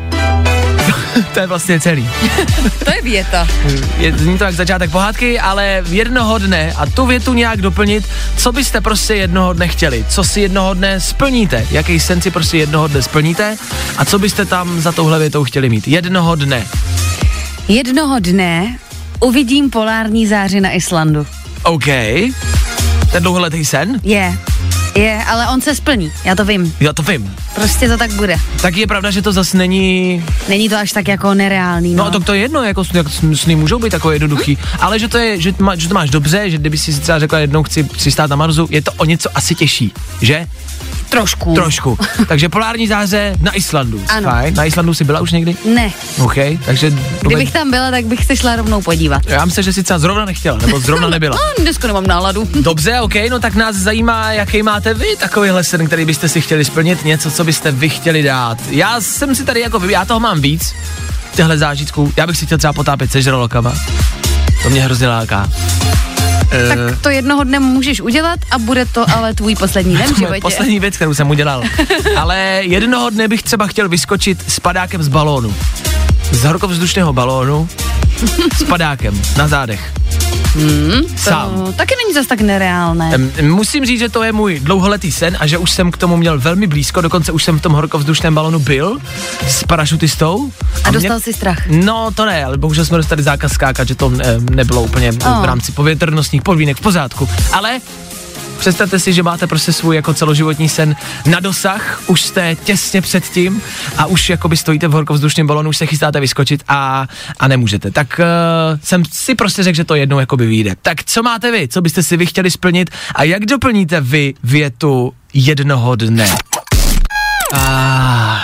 to 1.33 1.39
je 1.39 1.47
vlastně 1.47 1.79
celý. 1.79 2.09
To 2.85 2.93
je 2.93 3.01
věta. 3.01 3.47
Je, 3.97 4.17
zní 4.17 4.37
to 4.37 4.43
jak 4.43 4.55
začátek 4.55 4.91
pohádky, 4.91 5.39
ale 5.39 5.83
jednoho 5.89 6.37
dne 6.37 6.73
a 6.77 6.85
tu 6.85 7.05
větu 7.05 7.33
nějak 7.33 7.61
doplnit, 7.61 8.05
co 8.37 8.51
byste 8.51 8.81
prostě 8.81 9.15
jednoho 9.15 9.53
dne 9.53 9.67
chtěli, 9.67 10.05
co 10.09 10.23
si 10.23 10.41
jednoho 10.41 10.73
dne 10.73 10.99
splníte, 10.99 11.67
jaký 11.71 11.99
sen 11.99 12.21
si 12.21 12.31
prostě 12.31 12.57
jednoho 12.57 12.87
dne 12.87 13.01
splníte 13.01 13.57
a 13.97 14.05
co 14.05 14.19
byste 14.19 14.45
tam 14.45 14.81
za 14.81 14.91
touhle 14.91 15.19
větou 15.19 15.43
chtěli 15.43 15.69
mít. 15.69 15.87
Jednoho 15.87 16.35
dne. 16.35 16.67
Jednoho 17.67 18.19
dne 18.19 18.77
uvidím 19.19 19.69
polární 19.69 20.27
záři 20.27 20.61
na 20.61 20.71
Islandu. 20.71 21.27
OK. 21.63 21.85
Ten 23.11 23.23
dlouholetý 23.23 23.65
sen? 23.65 23.99
Je, 24.03 24.37
je, 24.95 25.23
ale 25.27 25.47
on 25.47 25.61
se 25.61 25.75
splní, 25.75 26.11
já 26.23 26.35
to 26.35 26.45
vím. 26.45 26.75
Já 26.79 26.93
to 26.93 27.03
vím. 27.03 27.35
Prostě 27.55 27.87
to 27.87 27.97
tak 27.97 28.11
bude. 28.11 28.35
Tak 28.61 28.77
je 28.77 28.87
pravda, 28.87 29.11
že 29.11 29.21
to 29.21 29.31
zase 29.31 29.57
není... 29.57 30.23
Není 30.49 30.69
to 30.69 30.77
až 30.77 30.91
tak 30.91 31.07
jako 31.07 31.33
nereálný, 31.33 31.95
no. 31.95 32.03
No, 32.05 32.11
tak 32.11 32.23
to 32.23 32.33
je 32.33 32.41
jedno, 32.41 32.63
jako, 32.63 32.83
jako 32.93 33.09
sny 33.35 33.55
můžou 33.55 33.79
být 33.79 33.89
takové 33.89 34.15
jednoduchý, 34.15 34.57
ale 34.79 34.99
že 34.99 35.07
to, 35.07 35.17
je, 35.17 35.41
že, 35.41 35.53
to 35.53 35.63
má, 35.63 35.75
že 35.75 35.87
to 35.87 35.93
máš 35.93 36.09
dobře, 36.09 36.49
že 36.49 36.57
kdyby 36.57 36.77
si 36.77 36.99
třeba 36.99 37.19
řekla 37.19 37.39
jednou 37.39 37.63
chci 37.63 37.83
přistát 37.83 38.29
na 38.29 38.35
Marsu, 38.35 38.67
je 38.69 38.81
to 38.81 38.91
o 38.91 39.05
něco 39.05 39.29
asi 39.35 39.55
těžší, 39.55 39.93
že? 40.21 40.47
Trošku. 41.09 41.53
Trošku. 41.53 41.97
takže 42.27 42.49
polární 42.49 42.87
záře 42.87 43.35
na 43.41 43.55
Islandu. 43.55 44.03
Ano. 44.09 44.29
Fajn. 44.29 44.55
Na 44.55 44.65
Islandu 44.65 44.93
jsi 44.93 45.03
byla 45.03 45.19
už 45.19 45.31
někdy? 45.31 45.55
Ne, 45.65 45.91
OK, 46.19 46.35
takže... 46.65 46.91
kdybych 47.21 47.51
tam 47.51 47.71
byla, 47.71 47.91
tak 47.91 48.05
bych 48.05 48.25
se 48.25 48.35
šla 48.35 48.55
rovnou 48.55 48.81
podívat. 48.81 49.21
Já 49.27 49.45
myslím, 49.45 49.63
že 49.63 49.73
si 49.73 49.83
třeba 49.83 49.99
zrovna 49.99 50.25
nechtěla, 50.25 50.57
nebo 50.57 50.79
zrovna 50.79 51.09
nebyla. 51.09 51.37
No, 51.57 51.63
dneska 51.63 51.87
nemám 51.87 52.07
náladu. 52.07 52.49
Dobře, 52.61 52.99
OK, 53.01 53.13
no 53.29 53.39
tak 53.39 53.55
nás 53.55 53.75
zajímá, 53.75 54.31
jaký 54.31 54.63
máte 54.63 54.93
vy 54.93 55.15
takovýhle 55.19 55.63
sen, 55.63 55.87
který 55.87 56.05
byste 56.05 56.29
si 56.29 56.41
chtěli 56.41 56.65
splnit, 56.65 57.05
něco, 57.05 57.31
co 57.31 57.43
byste 57.43 57.71
vy 57.71 57.89
chtěli 57.89 58.23
dát. 58.23 58.57
Já 58.69 59.01
jsem 59.01 59.35
si 59.35 59.45
tady 59.45 59.59
jako, 59.59 59.81
já 59.89 60.05
toho 60.05 60.19
mám 60.19 60.41
víc, 60.41 60.73
těhle 61.35 61.57
zážitků. 61.57 62.13
Já 62.17 62.27
bych 62.27 62.37
si 62.37 62.45
chtěl 62.45 62.57
třeba 62.57 62.73
potápět 62.73 63.11
se 63.11 63.21
žralokama. 63.21 63.73
To 64.63 64.69
mě 64.69 64.81
hrozně 64.81 65.07
láká. 65.07 65.49
Tak 66.49 67.01
to 67.01 67.09
jednoho 67.09 67.43
dne 67.43 67.59
můžeš 67.59 68.01
udělat 68.01 68.39
a 68.51 68.59
bude 68.59 68.85
to 68.85 69.05
ale 69.15 69.33
tvůj 69.33 69.55
poslední 69.55 69.97
den 69.97 70.13
v 70.13 70.17
životě. 70.17 70.41
poslední 70.41 70.79
věc, 70.79 70.95
kterou 70.95 71.13
jsem 71.13 71.29
udělal. 71.29 71.63
Ale 72.17 72.37
jednoho 72.61 73.09
dne 73.09 73.27
bych 73.27 73.43
třeba 73.43 73.67
chtěl 73.67 73.89
vyskočit 73.89 74.43
s 74.51 74.59
padákem 74.59 75.03
z 75.03 75.07
balónu. 75.07 75.55
Z 76.31 76.43
horkovzdušného 76.43 77.13
balónu 77.13 77.69
s 78.57 78.63
padákem 78.63 79.21
na 79.37 79.47
zádech. 79.47 79.93
Sám. 81.15 81.63
To 81.65 81.71
taky 81.71 81.93
není 82.03 82.13
zas 82.13 82.27
tak 82.27 82.41
nereálné. 82.41 83.17
Musím 83.41 83.85
říct, 83.85 83.99
že 83.99 84.09
to 84.09 84.23
je 84.23 84.31
můj 84.31 84.59
dlouholetý 84.59 85.11
sen 85.11 85.37
a 85.39 85.47
že 85.47 85.57
už 85.57 85.71
jsem 85.71 85.91
k 85.91 85.97
tomu 85.97 86.17
měl 86.17 86.39
velmi 86.39 86.67
blízko, 86.67 87.01
dokonce 87.01 87.31
už 87.31 87.43
jsem 87.43 87.59
v 87.59 87.61
tom 87.61 87.71
horkovzdušném 87.73 88.35
balonu 88.35 88.59
byl 88.59 88.97
s 89.47 89.63
parašutistou 89.63 90.51
A 90.83 90.91
dostal 90.91 91.15
mě- 91.17 91.19
jsi 91.23 91.33
strach? 91.33 91.67
No, 91.67 92.11
to 92.15 92.25
ne, 92.25 92.45
ale 92.45 92.57
bohužel 92.57 92.85
jsme 92.85 92.97
dostali 92.97 93.23
zákaz 93.23 93.51
skákat, 93.51 93.87
že 93.87 93.95
to 93.95 94.11
nebylo 94.51 94.81
úplně. 94.81 95.11
Oh. 95.11 95.41
v 95.41 95.45
rámci 95.45 95.71
povětrnostních 95.71 96.41
podmínek 96.41 96.77
v 96.77 96.81
pořádku. 96.81 97.29
Ale 97.53 97.79
Představte 98.57 98.99
si, 98.99 99.13
že 99.13 99.23
máte 99.23 99.47
prostě 99.47 99.73
svůj 99.73 99.95
jako 99.95 100.13
celoživotní 100.13 100.69
sen 100.69 100.95
na 101.25 101.39
dosah, 101.39 102.01
už 102.07 102.21
jste 102.21 102.55
těsně 102.55 103.01
před 103.01 103.23
tím 103.23 103.61
a 103.97 104.05
už 104.05 104.29
jakoby 104.29 104.57
stojíte 104.57 104.87
v 104.87 104.91
horkovzdušném 104.91 105.47
balonu, 105.47 105.69
už 105.69 105.77
se 105.77 105.85
chystáte 105.85 106.19
vyskočit 106.19 106.63
a, 106.67 107.07
a 107.39 107.47
nemůžete. 107.47 107.91
Tak 107.91 108.19
uh, 108.19 108.79
jsem 108.83 109.03
si 109.05 109.35
prostě 109.35 109.63
řekl, 109.63 109.75
že 109.75 109.83
to 109.83 109.95
jednou 109.95 110.19
jakoby 110.19 110.47
vyjde. 110.47 110.75
Tak 110.81 111.03
co 111.03 111.23
máte 111.23 111.51
vy? 111.51 111.67
Co 111.67 111.81
byste 111.81 112.03
si 112.03 112.17
vy 112.17 112.25
chtěli 112.25 112.51
splnit 112.51 112.89
a 113.15 113.23
jak 113.23 113.45
doplníte 113.45 114.01
vy 114.01 114.33
větu 114.43 115.13
jednoho 115.33 115.95
dne? 115.95 116.27
Ah, 117.53 118.37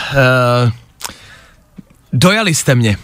uh, 0.65 0.71
dojali 2.13 2.55
jste 2.55 2.75
mě. 2.75 2.97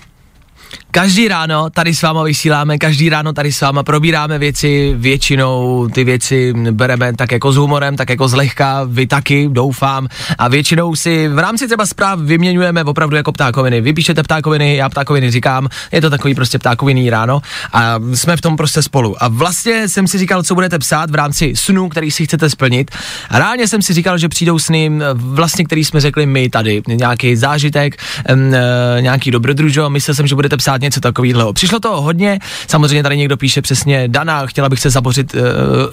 Každý 0.92 1.28
ráno 1.28 1.70
tady 1.70 1.94
s 1.96 2.02
váma 2.02 2.24
vysíláme, 2.24 2.78
každý 2.78 3.10
ráno 3.10 3.34
tady 3.34 3.52
s 3.52 3.62
váma 3.62 3.84
probíráme 3.84 4.40
věci, 4.40 4.94
většinou 4.98 5.88
ty 5.94 6.04
věci 6.04 6.54
bereme 6.72 7.14
tak 7.14 7.32
jako 7.32 7.52
s 7.52 7.56
humorem, 7.56 7.98
tak 7.98 8.10
jako 8.10 8.28
zlehka, 8.28 8.84
vy 8.88 9.08
taky, 9.08 9.50
doufám, 9.52 10.08
a 10.38 10.48
většinou 10.48 10.96
si 10.96 11.28
v 11.28 11.40
rámci 11.40 11.68
třeba 11.68 11.86
zpráv 11.86 12.20
vyměňujeme 12.20 12.84
opravdu 12.84 13.16
jako 13.16 13.32
ptákoviny. 13.32 13.82
Vy 13.82 13.94
píšete 13.94 14.24
ptákoviny, 14.24 14.76
já 14.76 14.90
ptákoviny 14.90 15.32
říkám, 15.32 15.68
je 15.92 16.02
to 16.02 16.10
takový 16.10 16.36
prostě 16.36 16.60
ptákovinný 16.60 17.10
ráno 17.10 17.42
a 17.74 17.96
jsme 18.14 18.38
v 18.38 18.42
tom 18.42 18.58
prostě 18.58 18.82
spolu. 18.82 19.24
A 19.24 19.28
vlastně 19.28 19.90
jsem 19.90 20.08
si 20.08 20.18
říkal, 20.18 20.44
co 20.44 20.56
budete 20.56 20.80
psát 20.80 21.10
v 21.10 21.16
rámci 21.16 21.54
snů, 21.56 21.90
který 21.90 22.12
si 22.12 22.26
chcete 22.26 22.50
splnit. 22.50 22.92
A 23.30 23.40
reálně 23.40 23.68
jsem 23.68 23.82
si 23.82 23.94
říkal, 23.94 24.18
že 24.18 24.30
přijdou 24.30 24.60
sny, 24.60 24.92
vlastně, 25.14 25.66
který 25.66 25.86
jsme 25.86 26.00
řekli 26.00 26.26
my 26.26 26.50
tady, 26.50 26.82
nějaký 26.88 27.36
zážitek, 27.36 27.96
eh, 28.30 28.98
nějaký 29.02 29.32
dobrodružo, 29.32 29.90
myslel 29.90 30.16
jsem, 30.16 30.28
že 30.28 30.36
budete 30.36 30.58
psát 30.58 30.79
něco 30.82 31.00
takového. 31.00 31.54
Přišlo 31.54 31.80
to 31.80 32.02
hodně, 32.02 32.40
samozřejmě 32.68 33.04
tady 33.04 33.18
někdo 33.18 33.38
píše 33.38 33.62
přesně, 33.62 34.08
Dana, 34.08 34.46
chtěla 34.46 34.70
bych 34.70 34.80
se 34.80 34.90
zabořit 34.90 35.34
uh, 35.34 35.42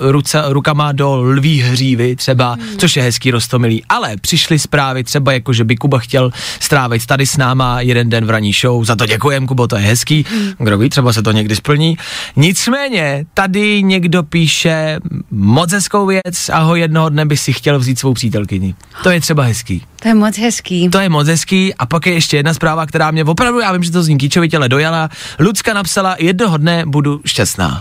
ruce, 0.00 0.42
rukama 0.46 0.92
do 0.92 1.16
lví 1.16 1.60
hřívy 1.60 2.16
třeba, 2.16 2.52
hmm. 2.52 2.78
což 2.78 2.96
je 2.96 3.02
hezký 3.02 3.30
rostomilý, 3.30 3.84
ale 3.88 4.16
přišly 4.16 4.58
zprávy 4.58 5.04
třeba 5.04 5.32
jako, 5.32 5.52
že 5.52 5.64
by 5.64 5.76
Kuba 5.76 5.98
chtěl 5.98 6.30
strávit 6.60 7.06
tady 7.06 7.26
s 7.26 7.36
náma 7.36 7.80
jeden 7.80 8.08
den 8.08 8.26
v 8.26 8.30
ranní 8.30 8.52
show, 8.52 8.84
za 8.84 8.96
to 8.96 9.06
děkujem, 9.06 9.46
Kubo, 9.46 9.66
to 9.66 9.76
je 9.76 9.82
hezký, 9.82 10.24
hmm. 10.30 10.52
kdo 10.58 10.78
ví, 10.78 10.88
třeba 10.88 11.12
se 11.12 11.22
to 11.22 11.32
někdy 11.32 11.56
splní. 11.56 11.96
Nicméně, 12.36 13.26
tady 13.34 13.82
někdo 13.82 14.22
píše 14.22 14.98
moc 15.30 15.72
hezkou 15.72 16.06
věc 16.06 16.48
a 16.52 16.58
ho 16.58 16.76
jednoho 16.76 17.08
dne 17.08 17.26
by 17.26 17.36
si 17.36 17.52
chtěl 17.52 17.78
vzít 17.78 17.98
svou 17.98 18.14
přítelkyni. 18.14 18.74
To 19.02 19.10
je 19.10 19.20
třeba 19.20 19.42
hezký. 19.42 19.82
To 20.02 20.08
je 20.08 20.14
moc 20.14 20.38
hezký. 20.38 20.88
To 20.88 21.00
je 21.00 21.08
moc 21.08 21.28
hezký 21.28 21.74
a 21.74 21.86
pak 21.86 22.06
je 22.06 22.12
ještě 22.12 22.36
jedna 22.36 22.54
zpráva, 22.54 22.86
která 22.86 23.10
mě 23.10 23.24
opravdu, 23.24 23.60
já 23.60 23.72
vím, 23.72 23.82
že 23.82 23.90
to 23.90 24.02
zní 24.02 24.18
kýčovitě, 24.18 24.56
ale 24.56 24.68
dojala. 24.76 25.08
Lucka 25.40 25.72
napsala, 25.72 26.16
jednoho 26.20 26.56
dne 26.60 26.84
budu 26.84 27.20
šťastná. 27.24 27.80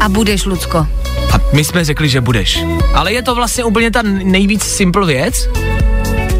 A 0.00 0.08
budeš, 0.12 0.44
Lucko. 0.44 0.84
A 1.32 1.36
my 1.52 1.64
jsme 1.64 1.84
řekli, 1.84 2.08
že 2.08 2.20
budeš. 2.20 2.60
Ale 2.94 3.12
je 3.12 3.22
to 3.22 3.34
vlastně 3.34 3.64
úplně 3.64 3.90
ta 3.90 4.02
nejvíc 4.04 4.62
simple 4.62 5.06
věc 5.06 5.48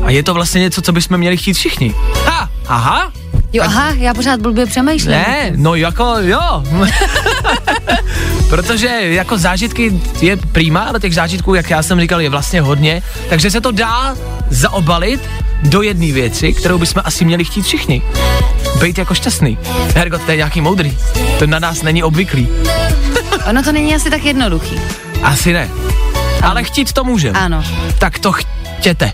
a 0.04 0.10
je 0.10 0.22
to 0.22 0.34
vlastně 0.34 0.60
něco, 0.60 0.82
co 0.82 0.92
bychom 0.92 1.18
měli 1.18 1.36
chtít 1.36 1.52
všichni. 1.56 1.94
Ha, 2.28 2.50
aha, 2.68 3.12
Jo, 3.54 3.62
aha, 3.66 3.90
já 3.96 4.14
pořád 4.14 4.40
blbě 4.40 4.66
přemýšlím. 4.66 5.10
ne, 5.10 5.52
no 5.56 5.74
jako 5.74 6.14
jo. 6.20 6.62
Protože 8.48 8.88
jako 8.88 9.38
zážitky 9.38 10.00
je 10.20 10.36
prýma, 10.36 10.80
ale 10.80 11.00
těch 11.00 11.14
zážitků, 11.14 11.54
jak 11.54 11.70
já 11.70 11.82
jsem 11.82 12.00
říkal, 12.00 12.20
je 12.20 12.28
vlastně 12.30 12.60
hodně, 12.60 13.02
takže 13.28 13.50
se 13.50 13.60
to 13.60 13.70
dá 13.70 14.16
zaobalit 14.50 15.20
do 15.62 15.82
jedné 15.82 16.12
věci, 16.12 16.52
kterou 16.52 16.78
bychom 16.78 17.02
asi 17.04 17.24
měli 17.24 17.44
chtít 17.44 17.62
všichni. 17.62 18.02
Být 18.84 18.98
jako 18.98 19.14
šťastný. 19.14 19.58
Hergot, 19.96 20.22
to 20.22 20.30
je 20.30 20.36
nějaký 20.36 20.60
moudrý. 20.60 20.98
To 21.38 21.46
na 21.46 21.58
nás 21.58 21.82
není 21.82 22.02
obvyklý. 22.02 22.48
Ono 23.48 23.62
to 23.62 23.72
není 23.72 23.94
asi 23.94 24.10
tak 24.10 24.24
jednoduchý. 24.24 24.80
Asi 25.22 25.52
ne. 25.52 25.68
Ale 26.42 26.64
chtít 26.64 26.92
to 26.92 27.04
můžeme. 27.04 27.38
Ano. 27.38 27.64
Tak 27.98 28.18
to 28.18 28.32
chtěte. 28.32 29.12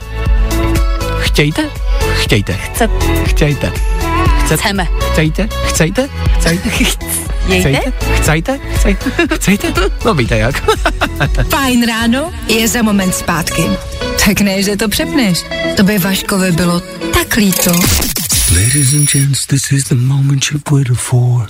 Chtějte? 1.18 1.62
Chtějte. 2.14 2.52
Chce, 2.52 2.88
Chtějte. 3.24 3.72
Chcete? 4.44 4.62
chceme. 4.62 4.88
Chcejte? 5.12 5.48
Chcejte? 5.66 6.08
Chcejte? 6.38 6.70
Jejte? 7.46 7.92
Chcejte? 8.14 8.58
Chcejte? 8.74 9.10
Chcejte? 9.34 9.72
No 10.04 10.14
víte 10.14 10.38
jak. 10.38 10.62
Fajn 11.50 11.86
ráno 11.86 12.32
je 12.48 12.68
za 12.68 12.82
moment 12.82 13.14
zpátky. 13.14 13.64
Tak 14.24 14.40
ne, 14.40 14.62
že 14.62 14.76
to 14.76 14.88
přepneš. 14.88 15.44
To 15.76 15.82
by 15.82 15.98
Vaškovi 15.98 16.52
bylo 16.52 16.82
tak 17.14 17.36
líto. 17.36 17.72
Ladies 18.60 18.92
and 18.92 19.08
gents, 19.08 19.46
this 19.46 19.72
is 19.72 19.84
the 19.84 19.94
moment 19.94 20.50
you've 20.50 20.70
waited 20.70 20.96
for. 20.96 21.48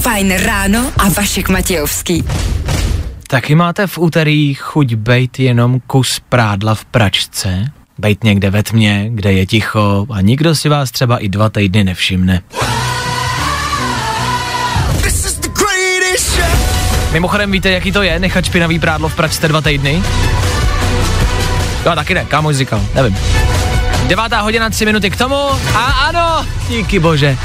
Fajn 0.00 0.36
ráno 0.44 0.92
a 0.96 1.08
Vašek 1.08 1.48
Matějovský. 1.48 2.24
Taky 3.26 3.54
máte 3.54 3.86
v 3.86 3.98
úterý 3.98 4.54
chuť 4.54 4.94
bejt 4.94 5.38
jenom 5.38 5.80
kus 5.86 6.20
prádla 6.28 6.74
v 6.74 6.84
pračce? 6.84 7.72
Bejt 7.98 8.24
někde 8.24 8.50
ve 8.50 8.62
tmě, 8.62 9.08
kde 9.08 9.32
je 9.32 9.46
ticho 9.46 10.06
a 10.12 10.20
nikdo 10.20 10.54
si 10.54 10.68
vás 10.68 10.90
třeba 10.90 11.18
i 11.18 11.28
dva 11.28 11.48
týdny 11.48 11.84
nevšimne. 11.84 12.42
This 15.02 15.24
is 15.24 15.32
the 15.32 15.48
greatest 15.48 16.36
show. 16.36 17.12
Mimochodem 17.12 17.52
víte, 17.52 17.70
jaký 17.70 17.92
to 17.92 18.02
je 18.02 18.18
nechat 18.18 18.44
špinavý 18.44 18.78
prádlo 18.78 19.08
v 19.08 19.14
pračce 19.14 19.48
dva 19.48 19.60
týdny? 19.60 20.02
Jo, 21.86 21.92
taky 21.94 22.14
ne, 22.14 22.24
kámoš 22.24 22.56
říkal, 22.56 22.86
nevím. 22.94 23.16
Devátá 24.10 24.40
hodina, 24.40 24.70
tři 24.70 24.84
minuty 24.84 25.10
k 25.10 25.16
tomu 25.16 25.36
a 25.74 25.84
ano, 25.84 26.46
díky 26.68 26.98
bože. 26.98 27.36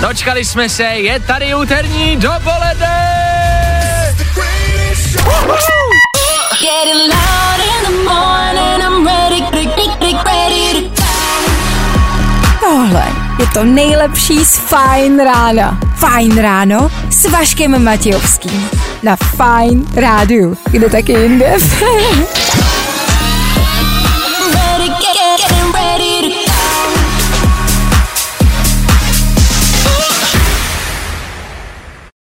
Dočkali 0.00 0.44
jsme 0.44 0.68
se, 0.68 0.82
je 0.82 1.20
tady 1.20 1.54
úterní 1.54 2.16
dopoledne! 2.16 3.14
Getting 6.60 7.14
loud 7.14 7.60
in 7.64 7.84
the 7.84 8.10
morning. 8.10 8.82
I'm 8.82 9.06
ready, 9.06 9.40
ready, 9.52 9.66
ready, 10.02 10.72
ready 10.72 10.90
to 10.90 11.02
Tohle 12.60 13.04
je 13.38 13.46
to 13.46 13.64
nejlepší 13.64 14.44
z 14.44 14.58
Fajn 14.58 15.24
rána. 15.24 15.78
Fajn 15.96 16.38
ráno 16.38 16.90
s 17.10 17.30
Vaškem 17.30 17.84
Matějovským. 17.84 18.70
Na 19.02 19.16
Fajn 19.16 19.86
rádiu. 19.96 20.58
Kde 20.70 20.90
taky 20.90 21.12
jinde? 21.12 21.56